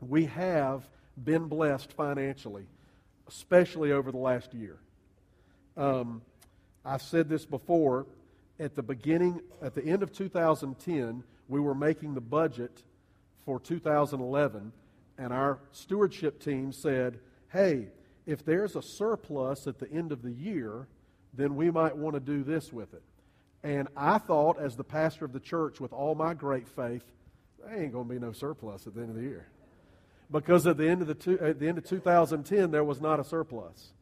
we 0.00 0.26
have 0.26 0.88
been 1.22 1.48
blessed 1.48 1.92
financially, 1.92 2.66
especially 3.28 3.92
over 3.92 4.10
the 4.10 4.18
last 4.18 4.52
year. 4.52 4.78
Um, 5.76 6.22
I've 6.84 7.02
said 7.02 7.28
this 7.28 7.44
before. 7.44 8.06
At 8.58 8.74
the 8.74 8.82
beginning, 8.82 9.42
at 9.60 9.74
the 9.74 9.84
end 9.84 10.02
of 10.02 10.12
2010, 10.14 11.22
we 11.48 11.60
were 11.60 11.74
making 11.74 12.14
the 12.14 12.20
budget 12.20 12.82
for 13.44 13.60
2011, 13.60 14.72
and 15.18 15.32
our 15.32 15.60
stewardship 15.72 16.42
team 16.42 16.72
said, 16.72 17.18
hey, 17.52 17.88
if 18.26 18.44
there's 18.44 18.74
a 18.74 18.82
surplus 18.82 19.66
at 19.66 19.78
the 19.78 19.90
end 19.90 20.12
of 20.12 20.22
the 20.22 20.32
year, 20.32 20.88
then 21.32 21.54
we 21.54 21.70
might 21.70 21.96
want 21.96 22.14
to 22.14 22.20
do 22.20 22.42
this 22.42 22.72
with 22.72 22.92
it. 22.92 23.02
And 23.62 23.88
I 23.96 24.18
thought, 24.18 24.60
as 24.60 24.76
the 24.76 24.84
pastor 24.84 25.24
of 25.24 25.32
the 25.32 25.40
church, 25.40 25.80
with 25.80 25.92
all 25.92 26.14
my 26.14 26.34
great 26.34 26.68
faith, 26.68 27.04
there 27.58 27.82
ain't 27.82 27.92
going 27.92 28.08
to 28.08 28.14
be 28.14 28.20
no 28.20 28.32
surplus 28.32 28.86
at 28.86 28.94
the 28.94 29.00
end 29.00 29.10
of 29.10 29.16
the 29.16 29.22
year. 29.22 29.48
Because 30.30 30.66
at 30.66 30.76
the 30.76 30.88
end 30.88 31.02
of, 31.02 31.08
the 31.08 31.14
two, 31.14 31.38
at 31.38 31.60
the 31.60 31.68
end 31.68 31.78
of 31.78 31.84
2010, 31.84 32.70
there 32.70 32.84
was 32.84 33.00
not 33.00 33.20
a 33.20 33.24
surplus. 33.24 33.92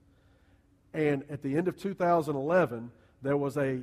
And 0.94 1.24
at 1.28 1.42
the 1.42 1.56
end 1.56 1.68
of 1.68 1.76
2011, 1.76 2.90
there 3.20 3.36
was 3.36 3.56
a 3.56 3.80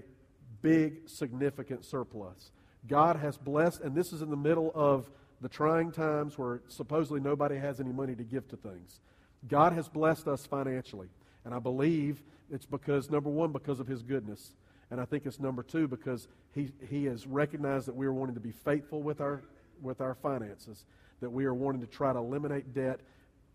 big, 0.61 1.07
significant 1.07 1.85
surplus. 1.85 2.51
God 2.87 3.17
has 3.17 3.37
blessed, 3.37 3.81
and 3.81 3.95
this 3.95 4.11
is 4.11 4.21
in 4.21 4.29
the 4.29 4.37
middle 4.37 4.71
of 4.73 5.09
the 5.41 5.49
trying 5.49 5.91
times 5.91 6.37
where 6.37 6.61
supposedly 6.67 7.19
nobody 7.19 7.57
has 7.57 7.79
any 7.79 7.91
money 7.91 8.15
to 8.15 8.23
give 8.23 8.47
to 8.49 8.55
things. 8.55 8.99
God 9.47 9.73
has 9.73 9.87
blessed 9.87 10.27
us 10.27 10.45
financially. 10.45 11.09
And 11.45 11.53
I 11.53 11.59
believe 11.59 12.21
it's 12.51 12.65
because, 12.65 13.09
number 13.09 13.29
one, 13.29 13.51
because 13.51 13.79
of 13.79 13.87
His 13.87 14.03
goodness. 14.03 14.53
And 14.91 14.99
I 15.01 15.05
think 15.05 15.25
it's 15.25 15.39
number 15.39 15.63
two, 15.63 15.87
because 15.87 16.27
He, 16.53 16.71
he 16.89 17.05
has 17.05 17.25
recognized 17.25 17.87
that 17.87 17.95
we 17.95 18.05
are 18.05 18.13
wanting 18.13 18.35
to 18.35 18.41
be 18.41 18.51
faithful 18.51 19.01
with 19.01 19.21
our, 19.21 19.41
with 19.81 20.01
our 20.01 20.13
finances, 20.13 20.85
that 21.21 21.29
we 21.29 21.45
are 21.45 21.53
wanting 21.53 21.81
to 21.81 21.87
try 21.87 22.13
to 22.13 22.19
eliminate 22.19 22.73
debt 22.73 22.99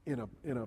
in 0.06 0.20
a, 0.20 0.28
in 0.44 0.56
a 0.56 0.66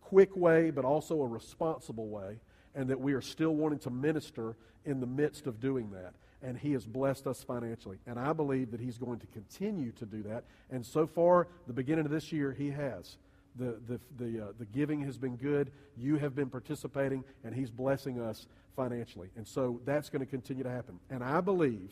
quick 0.00 0.36
way, 0.36 0.70
but 0.70 0.84
also 0.84 1.20
a 1.22 1.26
responsible 1.26 2.08
way, 2.08 2.38
and 2.74 2.88
that 2.88 3.00
we 3.00 3.12
are 3.12 3.20
still 3.20 3.54
wanting 3.54 3.78
to 3.80 3.90
minister 3.90 4.56
in 4.84 5.00
the 5.00 5.06
midst 5.06 5.46
of 5.46 5.60
doing 5.60 5.90
that 5.90 6.14
and 6.42 6.58
He 6.58 6.72
has 6.72 6.86
blessed 6.86 7.26
us 7.26 7.42
financially. 7.42 7.98
And 8.06 8.18
I 8.18 8.32
believe 8.32 8.70
that 8.70 8.80
He's 8.80 8.98
going 8.98 9.18
to 9.20 9.26
continue 9.28 9.92
to 9.92 10.06
do 10.06 10.22
that. 10.24 10.44
And 10.70 10.84
so 10.84 11.06
far, 11.06 11.48
the 11.66 11.72
beginning 11.72 12.04
of 12.04 12.10
this 12.10 12.32
year, 12.32 12.52
He 12.52 12.70
has. 12.70 13.16
The, 13.56 13.80
the, 13.86 14.00
the, 14.16 14.44
uh, 14.44 14.52
the 14.58 14.64
giving 14.66 15.02
has 15.02 15.18
been 15.18 15.36
good. 15.36 15.72
You 15.96 16.16
have 16.16 16.34
been 16.34 16.48
participating, 16.48 17.24
and 17.44 17.54
He's 17.54 17.70
blessing 17.70 18.20
us 18.20 18.46
financially. 18.76 19.28
And 19.36 19.46
so 19.46 19.80
that's 19.84 20.08
going 20.08 20.20
to 20.20 20.30
continue 20.30 20.62
to 20.62 20.70
happen. 20.70 20.98
And 21.10 21.22
I 21.22 21.40
believe 21.40 21.90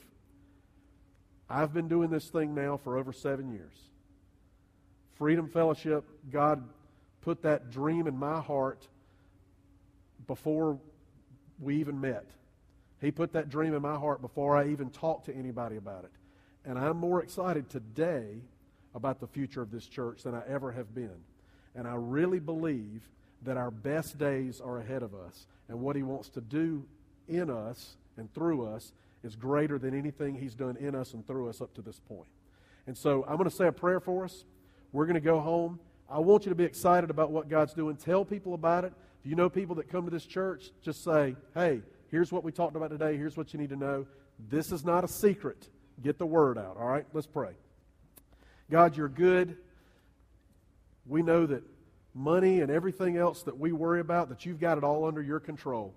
I've 1.50 1.72
been 1.72 1.88
doing 1.88 2.10
this 2.10 2.28
thing 2.28 2.54
now 2.54 2.76
for 2.76 2.96
over 2.96 3.12
seven 3.12 3.50
years. 3.52 3.74
Freedom 5.14 5.48
Fellowship, 5.48 6.04
God 6.30 6.62
put 7.22 7.42
that 7.42 7.70
dream 7.70 8.06
in 8.06 8.16
my 8.16 8.40
heart 8.40 8.86
before 10.26 10.78
we 11.58 11.76
even 11.76 12.00
met. 12.00 12.26
He 13.00 13.10
put 13.10 13.32
that 13.32 13.48
dream 13.48 13.74
in 13.74 13.82
my 13.82 13.96
heart 13.96 14.20
before 14.20 14.56
I 14.56 14.68
even 14.68 14.90
talked 14.90 15.26
to 15.26 15.34
anybody 15.34 15.76
about 15.76 16.04
it. 16.04 16.10
And 16.64 16.78
I'm 16.78 16.96
more 16.96 17.22
excited 17.22 17.70
today 17.70 18.42
about 18.94 19.20
the 19.20 19.26
future 19.26 19.62
of 19.62 19.70
this 19.70 19.86
church 19.86 20.24
than 20.24 20.34
I 20.34 20.42
ever 20.48 20.72
have 20.72 20.94
been. 20.94 21.22
And 21.74 21.86
I 21.86 21.94
really 21.94 22.40
believe 22.40 23.08
that 23.42 23.56
our 23.56 23.70
best 23.70 24.18
days 24.18 24.60
are 24.60 24.78
ahead 24.78 25.02
of 25.02 25.14
us. 25.14 25.46
And 25.68 25.80
what 25.80 25.94
He 25.96 26.02
wants 26.02 26.28
to 26.30 26.40
do 26.40 26.84
in 27.28 27.50
us 27.50 27.96
and 28.16 28.32
through 28.34 28.66
us 28.66 28.92
is 29.22 29.36
greater 29.36 29.78
than 29.78 29.96
anything 29.96 30.34
He's 30.34 30.54
done 30.54 30.76
in 30.76 30.94
us 30.94 31.14
and 31.14 31.26
through 31.26 31.48
us 31.48 31.60
up 31.60 31.72
to 31.74 31.82
this 31.82 32.00
point. 32.00 32.28
And 32.86 32.96
so 32.96 33.24
I'm 33.28 33.36
going 33.36 33.48
to 33.48 33.54
say 33.54 33.66
a 33.68 33.72
prayer 33.72 34.00
for 34.00 34.24
us. 34.24 34.44
We're 34.92 35.04
going 35.04 35.14
to 35.14 35.20
go 35.20 35.38
home. 35.38 35.78
I 36.10 36.18
want 36.18 36.46
you 36.46 36.48
to 36.48 36.56
be 36.56 36.64
excited 36.64 37.10
about 37.10 37.30
what 37.30 37.48
God's 37.48 37.74
doing. 37.74 37.96
Tell 37.96 38.24
people 38.24 38.54
about 38.54 38.84
it. 38.84 38.92
If 39.20 39.30
you 39.30 39.36
know 39.36 39.50
people 39.50 39.76
that 39.76 39.90
come 39.90 40.04
to 40.06 40.10
this 40.10 40.24
church, 40.24 40.70
just 40.82 41.04
say, 41.04 41.36
hey, 41.54 41.82
Here's 42.10 42.32
what 42.32 42.44
we 42.44 42.52
talked 42.52 42.76
about 42.76 42.90
today. 42.90 43.16
Here's 43.16 43.36
what 43.36 43.52
you 43.52 43.58
need 43.58 43.70
to 43.70 43.76
know. 43.76 44.06
This 44.48 44.72
is 44.72 44.84
not 44.84 45.04
a 45.04 45.08
secret. 45.08 45.68
Get 46.02 46.18
the 46.18 46.26
word 46.26 46.58
out, 46.58 46.76
all 46.78 46.88
right? 46.88 47.06
Let's 47.12 47.26
pray. 47.26 47.52
God, 48.70 48.96
you're 48.96 49.08
good. 49.08 49.56
We 51.06 51.22
know 51.22 51.46
that 51.46 51.62
money 52.14 52.60
and 52.60 52.70
everything 52.70 53.16
else 53.16 53.42
that 53.42 53.58
we 53.58 53.72
worry 53.72 54.00
about, 54.00 54.28
that 54.28 54.46
you've 54.46 54.60
got 54.60 54.78
it 54.78 54.84
all 54.84 55.04
under 55.04 55.22
your 55.22 55.40
control. 55.40 55.94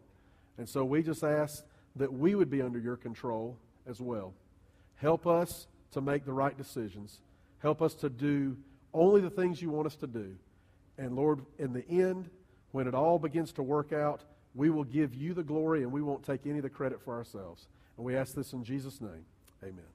And 0.57 0.67
so 0.67 0.83
we 0.83 1.03
just 1.03 1.23
ask 1.23 1.63
that 1.95 2.11
we 2.11 2.35
would 2.35 2.49
be 2.49 2.61
under 2.61 2.79
your 2.79 2.95
control 2.95 3.57
as 3.87 3.99
well. 3.99 4.33
Help 4.95 5.27
us 5.27 5.67
to 5.91 6.01
make 6.01 6.25
the 6.25 6.33
right 6.33 6.57
decisions. 6.57 7.19
Help 7.59 7.81
us 7.81 7.93
to 7.95 8.09
do 8.09 8.57
only 8.93 9.21
the 9.21 9.29
things 9.29 9.61
you 9.61 9.69
want 9.69 9.87
us 9.87 9.95
to 9.97 10.07
do. 10.07 10.35
And 10.97 11.15
Lord, 11.15 11.41
in 11.57 11.73
the 11.73 11.87
end, 11.87 12.29
when 12.71 12.87
it 12.87 12.93
all 12.93 13.19
begins 13.19 13.51
to 13.53 13.63
work 13.63 13.91
out, 13.91 14.21
we 14.53 14.69
will 14.69 14.83
give 14.83 15.15
you 15.15 15.33
the 15.33 15.43
glory 15.43 15.83
and 15.83 15.91
we 15.91 16.01
won't 16.01 16.23
take 16.23 16.45
any 16.45 16.57
of 16.57 16.63
the 16.63 16.69
credit 16.69 17.01
for 17.01 17.15
ourselves. 17.15 17.67
And 17.97 18.05
we 18.05 18.15
ask 18.15 18.33
this 18.33 18.53
in 18.53 18.63
Jesus' 18.63 19.01
name. 19.01 19.25
Amen. 19.63 19.85